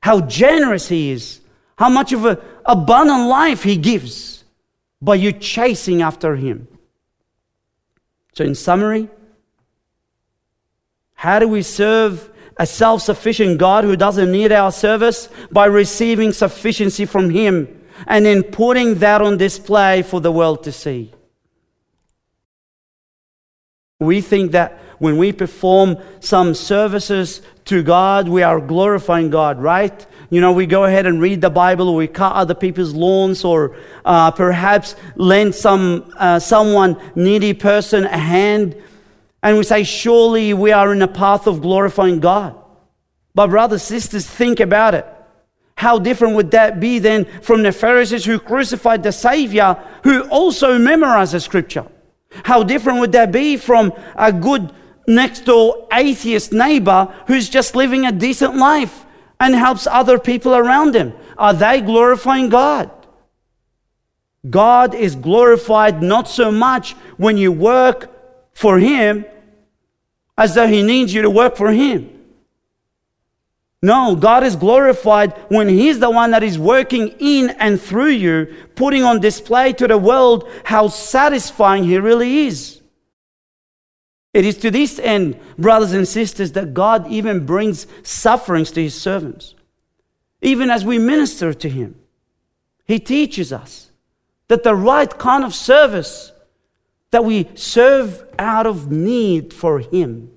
How 0.00 0.20
generous 0.20 0.88
He 0.88 1.10
is 1.10 1.40
how 1.76 1.90
much 1.90 2.12
of 2.12 2.24
an 2.24 2.38
abundant 2.64 3.28
life 3.28 3.62
He 3.62 3.76
gives 3.76 4.44
by 5.00 5.14
you 5.14 5.32
chasing 5.32 6.02
after 6.02 6.36
Him. 6.36 6.68
So, 8.32 8.44
in 8.44 8.54
summary, 8.54 9.08
how 11.14 11.38
do 11.38 11.48
we 11.48 11.62
serve 11.62 12.30
a 12.56 12.66
self 12.66 13.02
sufficient 13.02 13.58
God 13.58 13.84
who 13.84 13.96
doesn't 13.96 14.32
need 14.32 14.52
our 14.52 14.72
service? 14.72 15.28
By 15.50 15.66
receiving 15.66 16.32
sufficiency 16.32 17.04
from 17.04 17.30
Him 17.30 17.84
and 18.06 18.24
then 18.24 18.42
putting 18.42 18.96
that 18.96 19.22
on 19.22 19.36
display 19.36 20.02
for 20.02 20.20
the 20.20 20.32
world 20.32 20.64
to 20.64 20.72
see. 20.72 21.12
We 24.00 24.20
think 24.20 24.52
that 24.52 24.78
when 24.98 25.16
we 25.16 25.32
perform 25.32 25.96
some 26.20 26.52
services 26.52 27.40
to 27.64 27.82
God, 27.82 28.28
we 28.28 28.42
are 28.42 28.60
glorifying 28.60 29.30
God, 29.30 29.58
right? 29.58 30.06
You 30.28 30.42
know, 30.42 30.52
we 30.52 30.66
go 30.66 30.84
ahead 30.84 31.06
and 31.06 31.18
read 31.18 31.40
the 31.40 31.48
Bible, 31.48 31.88
or 31.88 31.96
we 31.96 32.06
cut 32.06 32.34
other 32.34 32.54
people's 32.54 32.92
lawns, 32.92 33.42
or 33.42 33.74
uh, 34.04 34.32
perhaps 34.32 34.96
lend 35.14 35.54
some 35.54 36.12
uh, 36.18 36.38
someone 36.38 37.00
needy 37.14 37.54
person 37.54 38.04
a 38.04 38.18
hand, 38.18 38.76
and 39.42 39.56
we 39.56 39.64
say, 39.64 39.82
surely 39.82 40.52
we 40.52 40.72
are 40.72 40.92
in 40.92 41.00
a 41.00 41.08
path 41.08 41.46
of 41.46 41.62
glorifying 41.62 42.20
God. 42.20 42.54
But 43.34 43.48
brothers, 43.48 43.82
sisters, 43.82 44.26
think 44.26 44.60
about 44.60 44.94
it. 44.94 45.06
How 45.76 45.98
different 45.98 46.36
would 46.36 46.50
that 46.50 46.80
be 46.80 46.98
then 46.98 47.24
from 47.40 47.62
the 47.62 47.72
Pharisees 47.72 48.26
who 48.26 48.38
crucified 48.38 49.02
the 49.02 49.12
Savior, 49.12 49.82
who 50.04 50.22
also 50.28 50.78
memorized 50.78 51.32
the 51.32 51.40
Scripture? 51.40 51.86
How 52.44 52.62
different 52.62 53.00
would 53.00 53.12
that 53.12 53.32
be 53.32 53.56
from 53.56 53.92
a 54.14 54.32
good 54.32 54.72
next 55.06 55.40
door 55.44 55.86
atheist 55.92 56.52
neighbor 56.52 57.12
who's 57.26 57.48
just 57.48 57.76
living 57.76 58.04
a 58.06 58.12
decent 58.12 58.56
life? 58.56 59.06
and 59.40 59.54
helps 59.54 59.86
other 59.86 60.18
people 60.18 60.54
around 60.54 60.94
him. 60.94 61.12
Are 61.36 61.52
they 61.52 61.80
glorifying 61.80 62.48
God? 62.48 62.90
God 64.48 64.94
is 64.94 65.16
glorified 65.16 66.02
not 66.02 66.28
so 66.28 66.50
much 66.50 66.92
when 67.16 67.36
you 67.36 67.52
work 67.52 68.10
for 68.54 68.78
Him 68.78 69.24
as 70.38 70.54
though 70.54 70.68
He 70.68 70.82
needs 70.82 71.12
you 71.12 71.22
to 71.22 71.30
work 71.30 71.56
for 71.56 71.72
Him. 71.72 72.15
No, 73.86 74.16
God 74.16 74.42
is 74.42 74.56
glorified 74.56 75.32
when 75.48 75.68
He's 75.68 76.00
the 76.00 76.10
one 76.10 76.32
that 76.32 76.42
is 76.42 76.58
working 76.58 77.14
in 77.20 77.50
and 77.50 77.80
through 77.80 78.14
you, 78.26 78.52
putting 78.74 79.04
on 79.04 79.20
display 79.20 79.72
to 79.74 79.86
the 79.86 79.96
world 79.96 80.50
how 80.64 80.88
satisfying 80.88 81.84
He 81.84 81.96
really 81.96 82.48
is. 82.48 82.82
It 84.34 84.44
is 84.44 84.58
to 84.58 84.72
this 84.72 84.98
end, 84.98 85.38
brothers 85.56 85.92
and 85.92 86.06
sisters, 86.06 86.50
that 86.52 86.74
God 86.74 87.06
even 87.12 87.46
brings 87.46 87.86
sufferings 88.02 88.72
to 88.72 88.82
his 88.82 89.00
servants. 89.00 89.54
Even 90.42 90.68
as 90.68 90.84
we 90.84 90.98
minister 90.98 91.54
to 91.54 91.68
him, 91.70 91.94
he 92.86 92.98
teaches 92.98 93.52
us 93.52 93.92
that 94.48 94.64
the 94.64 94.74
right 94.74 95.16
kind 95.16 95.44
of 95.44 95.54
service 95.54 96.32
that 97.12 97.24
we 97.24 97.48
serve 97.54 98.24
out 98.36 98.66
of 98.66 98.90
need 98.90 99.54
for 99.54 99.78
him. 99.78 100.32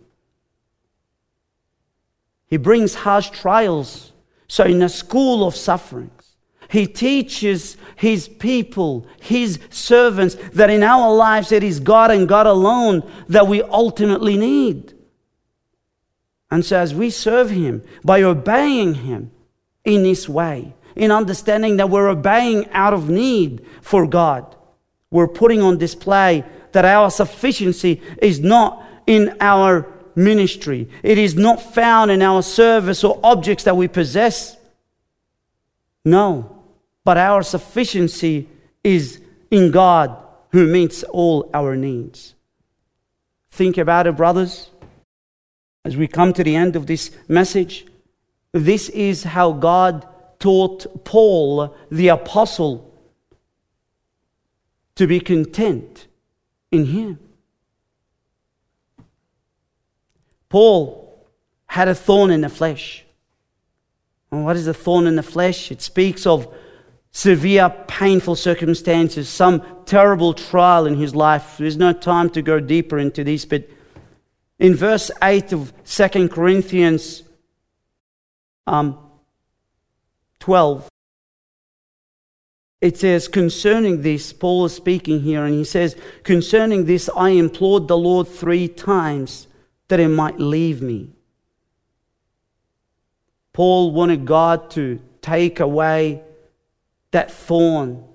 He 2.49 2.57
brings 2.57 2.95
harsh 2.95 3.29
trials. 3.29 4.11
So, 4.47 4.63
in 4.63 4.81
a 4.81 4.89
school 4.89 5.45
of 5.45 5.55
sufferings, 5.55 6.35
he 6.69 6.87
teaches 6.87 7.77
his 7.95 8.27
people, 8.27 9.05
his 9.21 9.59
servants, 9.69 10.35
that 10.53 10.69
in 10.69 10.83
our 10.83 11.13
lives 11.13 11.51
it 11.51 11.63
is 11.63 11.79
God 11.79 12.11
and 12.11 12.27
God 12.27 12.47
alone 12.47 13.09
that 13.27 13.47
we 13.47 13.61
ultimately 13.61 14.37
need. 14.37 14.93
And 16.51 16.65
so, 16.65 16.77
as 16.77 16.95
we 16.95 17.11
serve 17.11 17.51
him 17.51 17.83
by 18.03 18.23
obeying 18.23 18.95
him 18.95 19.31
in 19.85 20.03
this 20.03 20.27
way, 20.27 20.73
in 20.95 21.11
understanding 21.11 21.77
that 21.77 21.89
we're 21.89 22.09
obeying 22.09 22.67
out 22.71 22.93
of 22.93 23.09
need 23.09 23.65
for 23.81 24.07
God, 24.07 24.55
we're 25.11 25.27
putting 25.27 25.61
on 25.61 25.77
display 25.77 26.43
that 26.71 26.85
our 26.85 27.11
sufficiency 27.11 28.01
is 28.21 28.39
not 28.39 28.83
in 29.07 29.35
our 29.39 29.87
ministry, 30.19 30.89
it 31.03 31.17
is 31.17 31.35
not 31.35 31.61
found 31.61 32.11
in 32.11 32.21
our 32.21 32.43
service 32.43 33.03
or 33.03 33.19
objects 33.23 33.63
that 33.63 33.77
we 33.77 33.87
possess. 33.87 34.57
No 36.05 36.59
but 37.09 37.17
our 37.17 37.41
sufficiency 37.41 38.47
is 38.83 39.19
in 39.49 39.71
God 39.71 40.15
who 40.51 40.67
meets 40.67 41.01
all 41.01 41.49
our 41.55 41.75
needs. 41.75 42.35
Think 43.49 43.79
about 43.79 44.05
it, 44.05 44.15
brothers. 44.15 44.69
As 45.83 45.97
we 45.97 46.07
come 46.07 46.33
to 46.33 46.43
the 46.43 46.55
end 46.55 46.75
of 46.75 46.85
this 46.85 47.09
message, 47.27 47.87
this 48.51 48.89
is 48.89 49.23
how 49.23 49.53
God 49.53 50.07
taught 50.37 51.03
Paul, 51.03 51.75
the 51.89 52.09
apostle, 52.09 52.93
to 54.93 55.07
be 55.07 55.19
content 55.19 56.05
in 56.71 56.85
Him. 56.85 57.17
Paul 60.49 61.27
had 61.67 61.87
a 61.87 61.95
thorn 61.95 62.31
in 62.31 62.41
the 62.41 62.49
flesh. 62.49 63.05
And 64.31 64.43
what 64.43 64.55
is 64.55 64.67
a 64.67 64.73
thorn 64.73 65.07
in 65.07 65.15
the 65.15 65.23
flesh? 65.23 65.71
It 65.71 65.81
speaks 65.81 66.25
of 66.25 66.53
severe, 67.11 67.69
painful 67.87 68.35
circumstances, 68.35 69.29
some 69.29 69.63
terrible 69.85 70.33
trial 70.33 70.85
in 70.85 70.95
his 70.95 71.15
life. 71.15 71.57
There's 71.57 71.77
no 71.77 71.93
time 71.93 72.29
to 72.31 72.41
go 72.41 72.59
deeper 72.59 72.99
into 72.99 73.23
this, 73.23 73.45
but 73.45 73.67
in 74.59 74.75
verse 74.75 75.09
8 75.21 75.53
of 75.53 75.73
2 75.85 76.29
Corinthians 76.29 77.23
um, 78.67 78.97
12, 80.39 80.89
it 82.81 82.97
says, 82.97 83.27
concerning 83.27 84.01
this, 84.01 84.31
Paul 84.31 84.65
is 84.65 84.73
speaking 84.73 85.21
here, 85.21 85.43
and 85.43 85.53
he 85.53 85.65
says, 85.65 85.97
Concerning 86.23 86.85
this, 86.85 87.09
I 87.15 87.29
implored 87.29 87.87
the 87.87 87.97
Lord 87.97 88.27
three 88.27 88.67
times 88.67 89.47
that 89.89 89.99
he 89.99 90.07
might 90.07 90.39
leave 90.39 90.81
me. 90.81 91.09
Paul 93.53 93.91
wanted 93.91 94.25
God 94.25 94.71
to 94.71 95.01
take 95.21 95.59
away 95.59 96.23
that 97.11 97.31
thorn. 97.31 98.05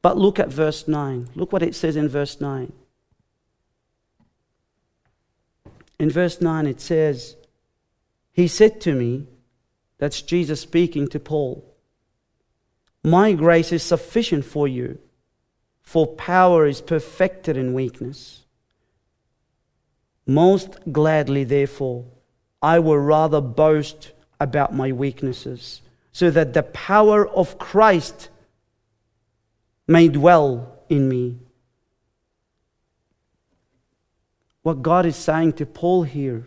But 0.00 0.16
look 0.16 0.38
at 0.38 0.48
verse 0.48 0.88
9. 0.88 1.28
Look 1.34 1.52
what 1.52 1.62
it 1.62 1.74
says 1.74 1.96
in 1.96 2.08
verse 2.08 2.40
9. 2.40 2.72
In 5.98 6.10
verse 6.10 6.40
9, 6.40 6.66
it 6.66 6.80
says, 6.80 7.36
He 8.32 8.48
said 8.48 8.80
to 8.80 8.94
me, 8.94 9.26
that's 9.98 10.22
Jesus 10.22 10.60
speaking 10.60 11.06
to 11.08 11.20
Paul, 11.20 11.64
My 13.04 13.34
grace 13.34 13.70
is 13.70 13.84
sufficient 13.84 14.44
for 14.44 14.66
you, 14.66 14.98
for 15.80 16.08
power 16.08 16.66
is 16.66 16.80
perfected 16.80 17.56
in 17.56 17.72
weakness. 17.72 18.41
Most 20.26 20.78
gladly, 20.92 21.44
therefore, 21.44 22.04
I 22.60 22.78
will 22.78 22.98
rather 22.98 23.40
boast 23.40 24.12
about 24.38 24.74
my 24.74 24.92
weaknesses, 24.92 25.82
so 26.12 26.30
that 26.30 26.52
the 26.52 26.62
power 26.62 27.28
of 27.28 27.58
Christ 27.58 28.28
may 29.86 30.08
dwell 30.08 30.78
in 30.88 31.08
me. 31.08 31.38
What 34.62 34.82
God 34.82 35.06
is 35.06 35.16
saying 35.16 35.54
to 35.54 35.66
Paul 35.66 36.04
here 36.04 36.46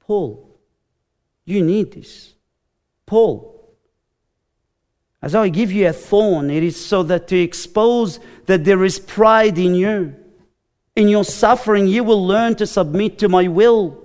Paul, 0.00 0.58
you 1.44 1.62
need 1.62 1.92
this. 1.92 2.34
Paul, 3.06 3.76
as 5.22 5.34
I 5.34 5.48
give 5.48 5.70
you 5.70 5.88
a 5.88 5.92
thorn, 5.92 6.50
it 6.50 6.62
is 6.62 6.84
so 6.84 7.02
that 7.04 7.28
to 7.28 7.38
expose 7.38 8.18
that 8.46 8.64
there 8.64 8.84
is 8.84 8.98
pride 8.98 9.58
in 9.58 9.74
you. 9.74 10.16
In 10.96 11.08
your 11.08 11.24
suffering, 11.24 11.86
you 11.86 12.04
will 12.04 12.26
learn 12.26 12.56
to 12.56 12.66
submit 12.66 13.18
to 13.18 13.28
my 13.28 13.48
will 13.48 14.00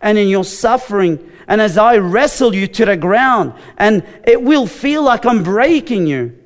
and 0.00 0.18
in 0.18 0.28
your 0.28 0.44
suffering, 0.44 1.30
and 1.46 1.60
as 1.60 1.78
I 1.78 1.96
wrestle 1.96 2.54
you 2.54 2.66
to 2.66 2.84
the 2.84 2.96
ground, 2.96 3.54
and 3.76 4.04
it 4.26 4.42
will 4.42 4.66
feel 4.66 5.02
like 5.02 5.24
I'm 5.24 5.42
breaking 5.42 6.06
you. 6.06 6.38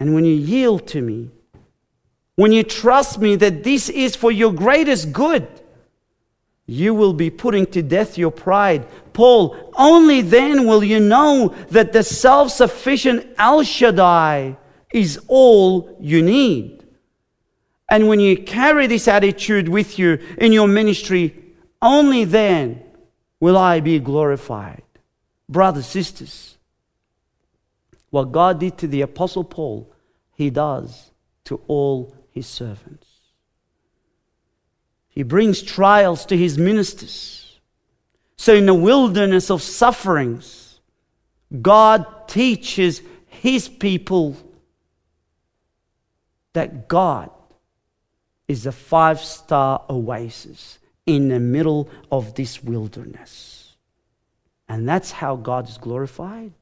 And 0.00 0.14
when 0.14 0.24
you 0.24 0.34
yield 0.34 0.86
to 0.88 1.00
me, 1.00 1.30
when 2.36 2.52
you 2.52 2.62
trust 2.62 3.18
me 3.18 3.36
that 3.36 3.64
this 3.64 3.88
is 3.88 4.14
for 4.14 4.30
your 4.30 4.52
greatest 4.52 5.12
good, 5.12 5.46
you 6.66 6.94
will 6.94 7.14
be 7.14 7.30
putting 7.30 7.66
to 7.66 7.82
death 7.82 8.18
your 8.18 8.30
pride. 8.30 8.86
Paul, 9.12 9.72
only 9.74 10.20
then 10.20 10.66
will 10.66 10.84
you 10.84 11.00
know 11.00 11.54
that 11.70 11.92
the 11.92 12.02
self 12.02 12.50
sufficient 12.50 13.26
El 13.38 13.62
Shaddai 13.64 14.56
is 14.92 15.18
all 15.26 15.96
you 15.98 16.22
need. 16.22 16.77
And 17.88 18.08
when 18.08 18.20
you 18.20 18.36
carry 18.36 18.86
this 18.86 19.08
attitude 19.08 19.68
with 19.68 19.98
you 19.98 20.18
in 20.36 20.52
your 20.52 20.68
ministry, 20.68 21.34
only 21.80 22.24
then 22.24 22.82
will 23.40 23.56
I 23.56 23.80
be 23.80 23.98
glorified. 23.98 24.82
Brothers, 25.48 25.86
sisters, 25.86 26.58
what 28.10 28.32
God 28.32 28.60
did 28.60 28.76
to 28.78 28.86
the 28.86 29.02
Apostle 29.02 29.44
Paul, 29.44 29.90
He 30.34 30.50
does 30.50 31.10
to 31.44 31.62
all 31.66 32.14
His 32.30 32.46
servants. 32.46 33.06
He 35.08 35.22
brings 35.22 35.62
trials 35.62 36.26
to 36.26 36.36
His 36.36 36.58
ministers. 36.58 37.58
So, 38.36 38.54
in 38.54 38.66
the 38.66 38.74
wilderness 38.74 39.50
of 39.50 39.62
sufferings, 39.62 40.80
God 41.62 42.28
teaches 42.28 43.00
His 43.26 43.68
people 43.68 44.36
that 46.52 46.88
God 46.88 47.30
is 48.48 48.66
a 48.66 48.72
five 48.72 49.20
star 49.20 49.84
oasis 49.88 50.78
in 51.06 51.28
the 51.28 51.38
middle 51.38 51.88
of 52.10 52.34
this 52.34 52.64
wilderness. 52.64 53.76
And 54.68 54.88
that's 54.88 55.10
how 55.10 55.36
God 55.36 55.68
is 55.68 55.78
glorified. 55.78 56.52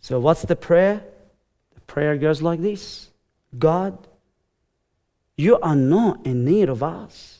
So, 0.00 0.18
what's 0.18 0.42
the 0.42 0.56
prayer? 0.56 1.02
The 1.74 1.80
prayer 1.82 2.16
goes 2.16 2.40
like 2.40 2.60
this 2.60 3.10
God, 3.58 3.98
you 5.36 5.58
are 5.60 5.76
not 5.76 6.26
in 6.26 6.44
need 6.44 6.68
of 6.68 6.82
us. 6.82 7.38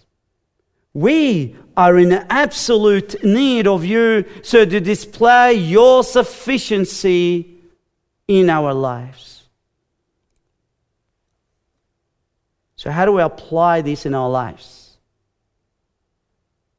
We 0.93 1.55
are 1.77 1.99
in 1.99 2.13
absolute 2.13 3.23
need 3.23 3.69
of 3.69 3.85
you 3.85 4.25
so 4.43 4.65
to 4.65 4.81
display 4.81 5.55
your 5.55 6.03
sufficiency 6.03 7.59
in 8.27 8.51
our 8.51 8.75
lives. 8.75 9.30
So, 12.81 12.91
how 12.91 13.05
do 13.05 13.13
we 13.13 13.21
apply 13.21 13.83
this 13.83 14.07
in 14.07 14.15
our 14.15 14.31
lives? 14.31 14.97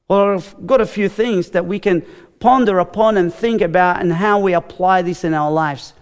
Well, 0.07 0.33
I've 0.33 0.65
got 0.65 0.81
a 0.81 0.87
few 0.87 1.07
things 1.07 1.51
that 1.51 1.67
we 1.67 1.77
can 1.77 2.03
ponder 2.39 2.79
upon 2.79 3.17
and 3.17 3.31
think 3.31 3.61
about 3.61 4.01
and 4.01 4.11
how 4.11 4.39
we 4.39 4.55
apply 4.55 5.03
this 5.03 5.23
in 5.23 5.35
our 5.35 5.51
lives. 5.51 5.93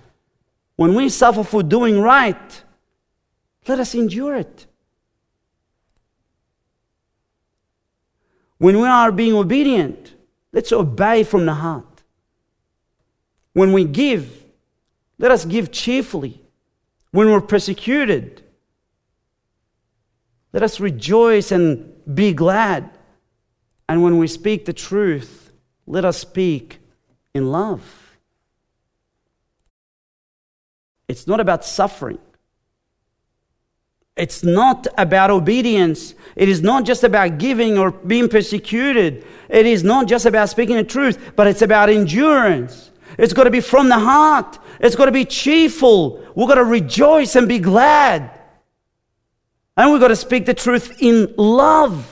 When 0.77 0.95
we 0.95 1.09
suffer 1.09 1.43
for 1.43 1.63
doing 1.63 1.99
right, 1.99 2.63
let 3.67 3.81
us 3.81 3.93
endure 3.93 4.35
it. 4.35 4.67
When 8.57 8.79
we 8.79 8.87
are 8.87 9.11
being 9.11 9.33
obedient, 9.33 10.13
let's 10.53 10.71
obey 10.71 11.25
from 11.25 11.45
the 11.45 11.55
heart. 11.55 12.03
When 13.51 13.73
we 13.73 13.83
give, 13.83 14.45
let 15.17 15.31
us 15.31 15.43
give 15.43 15.73
cheerfully. 15.73 16.41
When 17.11 17.29
we're 17.29 17.41
persecuted, 17.41 18.43
let 20.53 20.63
us 20.63 20.79
rejoice 20.79 21.51
and 21.51 21.93
be 22.13 22.33
glad. 22.33 22.89
And 23.87 24.03
when 24.03 24.17
we 24.17 24.27
speak 24.27 24.65
the 24.65 24.73
truth, 24.73 25.51
let 25.85 26.05
us 26.05 26.17
speak 26.17 26.79
in 27.33 27.51
love. 27.51 28.17
It's 31.07 31.25
not 31.25 31.39
about 31.39 31.65
suffering. 31.65 32.19
It's 34.15 34.43
not 34.43 34.85
about 34.97 35.31
obedience. 35.31 36.13
It 36.35 36.49
is 36.49 36.61
not 36.61 36.85
just 36.85 37.03
about 37.03 37.37
giving 37.37 37.77
or 37.77 37.91
being 37.91 38.27
persecuted. 38.27 39.25
It 39.49 39.65
is 39.65 39.83
not 39.83 40.07
just 40.07 40.25
about 40.25 40.49
speaking 40.49 40.75
the 40.75 40.83
truth, 40.83 41.31
but 41.35 41.47
it's 41.47 41.61
about 41.61 41.89
endurance. 41.89 42.91
It's 43.17 43.33
got 43.33 43.45
to 43.45 43.49
be 43.51 43.61
from 43.61 43.89
the 43.89 43.97
heart. 43.97 44.59
It's 44.79 44.95
got 44.95 45.05
to 45.05 45.11
be 45.11 45.25
cheerful. 45.25 46.23
We've 46.35 46.47
got 46.47 46.55
to 46.55 46.63
rejoice 46.63 47.35
and 47.35 47.47
be 47.47 47.59
glad. 47.59 48.38
And 49.79 49.93
we've 49.93 50.01
got 50.01 50.09
to 50.09 50.15
speak 50.17 50.45
the 50.45 50.53
truth 50.53 51.01
in 51.01 51.33
love. 51.37 52.05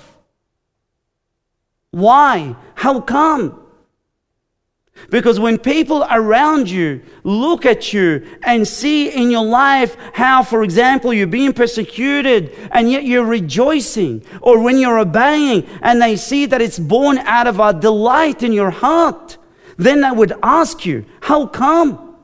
Why? 1.91 2.55
How 2.75 3.01
come? 3.01 3.61
Because 5.09 5.37
when 5.37 5.57
people 5.57 6.07
around 6.09 6.69
you 6.69 7.01
look 7.25 7.65
at 7.65 7.91
you 7.91 8.25
and 8.43 8.65
see 8.65 9.09
in 9.09 9.29
your 9.29 9.43
life 9.43 9.97
how, 10.13 10.43
for 10.43 10.63
example, 10.63 11.13
you're 11.13 11.27
being 11.27 11.51
persecuted 11.51 12.55
and 12.71 12.89
yet 12.89 13.03
you're 13.03 13.25
rejoicing, 13.25 14.23
or 14.41 14.61
when 14.61 14.77
you're 14.77 14.99
obeying 14.99 15.67
and 15.81 16.01
they 16.01 16.15
see 16.15 16.45
that 16.45 16.61
it's 16.61 16.79
born 16.79 17.17
out 17.17 17.47
of 17.47 17.59
a 17.59 17.73
delight 17.73 18.43
in 18.43 18.53
your 18.53 18.71
heart, 18.71 19.37
then 19.75 19.99
they 19.99 20.11
would 20.11 20.31
ask 20.41 20.85
you, 20.85 21.03
How 21.19 21.45
come? 21.45 22.15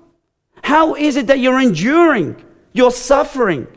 How 0.64 0.96
is 0.96 1.18
it 1.18 1.28
that 1.28 1.40
you're 1.40 1.60
enduring? 1.60 2.42
You're 2.72 2.92
suffering. 2.92 3.68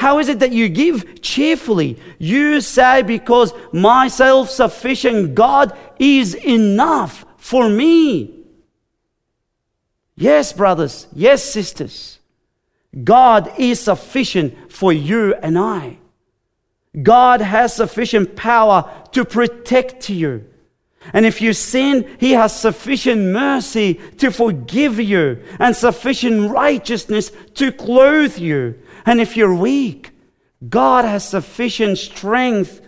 How 0.00 0.18
is 0.18 0.30
it 0.30 0.38
that 0.38 0.52
you 0.52 0.70
give 0.70 1.20
cheerfully? 1.20 1.98
You 2.18 2.62
say, 2.62 3.02
Because 3.02 3.52
my 3.70 4.08
self 4.08 4.48
sufficient 4.48 5.34
God 5.34 5.76
is 5.98 6.34
enough 6.34 7.26
for 7.36 7.68
me. 7.68 8.34
Yes, 10.16 10.54
brothers. 10.54 11.06
Yes, 11.12 11.44
sisters. 11.44 12.18
God 13.04 13.52
is 13.58 13.80
sufficient 13.80 14.72
for 14.72 14.90
you 14.90 15.34
and 15.34 15.58
I. 15.58 15.98
God 17.02 17.42
has 17.42 17.76
sufficient 17.76 18.36
power 18.36 18.90
to 19.12 19.26
protect 19.26 20.08
you. 20.08 20.46
And 21.12 21.26
if 21.26 21.42
you 21.42 21.52
sin, 21.52 22.16
He 22.18 22.32
has 22.32 22.58
sufficient 22.58 23.20
mercy 23.20 24.00
to 24.16 24.30
forgive 24.30 24.98
you 24.98 25.44
and 25.58 25.76
sufficient 25.76 26.50
righteousness 26.50 27.32
to 27.56 27.70
clothe 27.70 28.38
you. 28.38 28.76
And 29.10 29.20
if 29.20 29.36
you're 29.36 29.52
weak, 29.52 30.12
God 30.68 31.04
has 31.04 31.28
sufficient 31.28 31.98
strength 31.98 32.80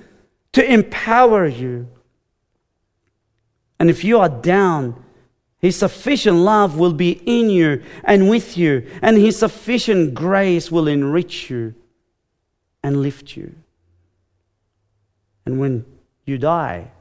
to 0.53 0.65
empower 0.65 1.49
you. 1.49 1.89
And 3.81 3.91
if 3.91 4.05
you 4.05 4.21
are 4.21 4.29
down, 4.29 5.05
His 5.59 5.75
sufficient 5.75 6.37
love 6.37 6.79
will 6.79 6.93
be 6.93 7.21
in 7.27 7.51
you 7.51 7.83
and 8.05 8.31
with 8.31 8.57
you, 8.57 8.89
and 9.03 9.17
His 9.17 9.37
sufficient 9.37 10.15
grace 10.15 10.71
will 10.71 10.87
enrich 10.87 11.51
you 11.51 11.75
and 12.85 13.03
lift 13.03 13.37
you. 13.37 13.57
And 15.45 15.59
when 15.59 15.85
you 16.25 16.39
die, 16.39 16.93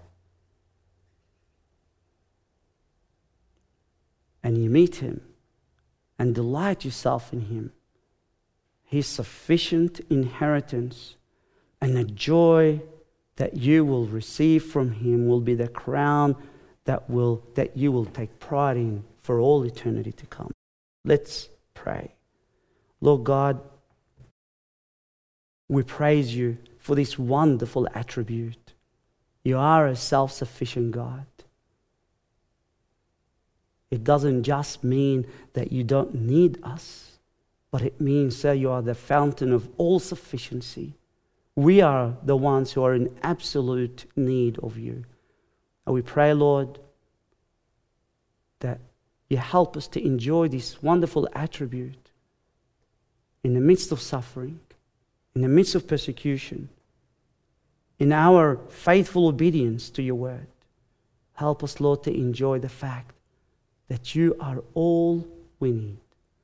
and 4.41 4.63
you 4.63 4.67
meet 4.67 4.95
Him 4.95 5.21
and 6.17 6.33
delight 6.33 6.83
yourself 6.83 7.31
in 7.31 7.41
Him, 7.41 7.71
His 8.91 9.07
sufficient 9.07 10.01
inheritance 10.09 11.15
and 11.79 11.95
the 11.95 12.03
joy 12.03 12.81
that 13.37 13.55
you 13.55 13.85
will 13.85 14.05
receive 14.05 14.65
from 14.65 14.91
Him 14.91 15.27
will 15.27 15.39
be 15.39 15.55
the 15.55 15.69
crown 15.69 16.35
that, 16.83 17.09
will, 17.09 17.41
that 17.55 17.77
you 17.77 17.93
will 17.93 18.03
take 18.03 18.37
pride 18.39 18.75
in 18.75 19.05
for 19.23 19.39
all 19.39 19.63
eternity 19.63 20.11
to 20.11 20.25
come. 20.25 20.51
Let's 21.05 21.47
pray. 21.73 22.11
Lord 22.99 23.23
God, 23.23 23.61
we 25.69 25.83
praise 25.83 26.35
you 26.35 26.57
for 26.77 26.93
this 26.93 27.17
wonderful 27.17 27.87
attribute. 27.93 28.73
You 29.45 29.57
are 29.57 29.87
a 29.87 29.95
self 29.95 30.33
sufficient 30.33 30.91
God. 30.91 31.25
It 33.89 34.03
doesn't 34.03 34.43
just 34.43 34.83
mean 34.83 35.27
that 35.53 35.71
you 35.71 35.85
don't 35.85 36.13
need 36.13 36.59
us, 36.61 37.10
but 37.71 37.81
it 37.81 38.01
means 38.01 38.41
that 38.41 38.59
you 38.59 38.69
are 38.69 38.81
the 38.81 38.93
fountain 38.93 39.53
of 39.53 39.69
all 39.77 39.99
sufficiency. 39.99 40.93
We 41.55 41.81
are 41.81 42.13
the 42.23 42.35
ones 42.35 42.73
who 42.73 42.83
are 42.83 42.93
in 42.93 43.17
absolute 43.23 44.05
need 44.15 44.59
of 44.59 44.77
you. 44.77 45.05
And 45.85 45.95
we 45.95 46.01
pray, 46.01 46.33
Lord, 46.33 46.79
that 48.59 48.79
you 49.29 49.37
help 49.37 49.77
us 49.77 49.87
to 49.89 50.05
enjoy 50.05 50.49
this 50.49 50.83
wonderful 50.83 51.27
attribute 51.33 52.11
in 53.43 53.53
the 53.53 53.61
midst 53.61 53.91
of 53.91 54.01
suffering, 54.01 54.59
in 55.33 55.41
the 55.41 55.47
midst 55.47 55.73
of 55.73 55.87
persecution, 55.87 56.69
in 57.99 58.11
our 58.11 58.57
faithful 58.69 59.27
obedience 59.27 59.89
to 59.91 60.03
your 60.03 60.15
word. 60.15 60.47
Help 61.33 61.63
us, 61.63 61.79
Lord, 61.79 62.03
to 62.03 62.13
enjoy 62.13 62.59
the 62.59 62.69
fact 62.69 63.15
that 63.87 64.13
you 64.13 64.35
are 64.39 64.61
all 64.73 65.25
we 65.59 65.71
need. 65.71 65.97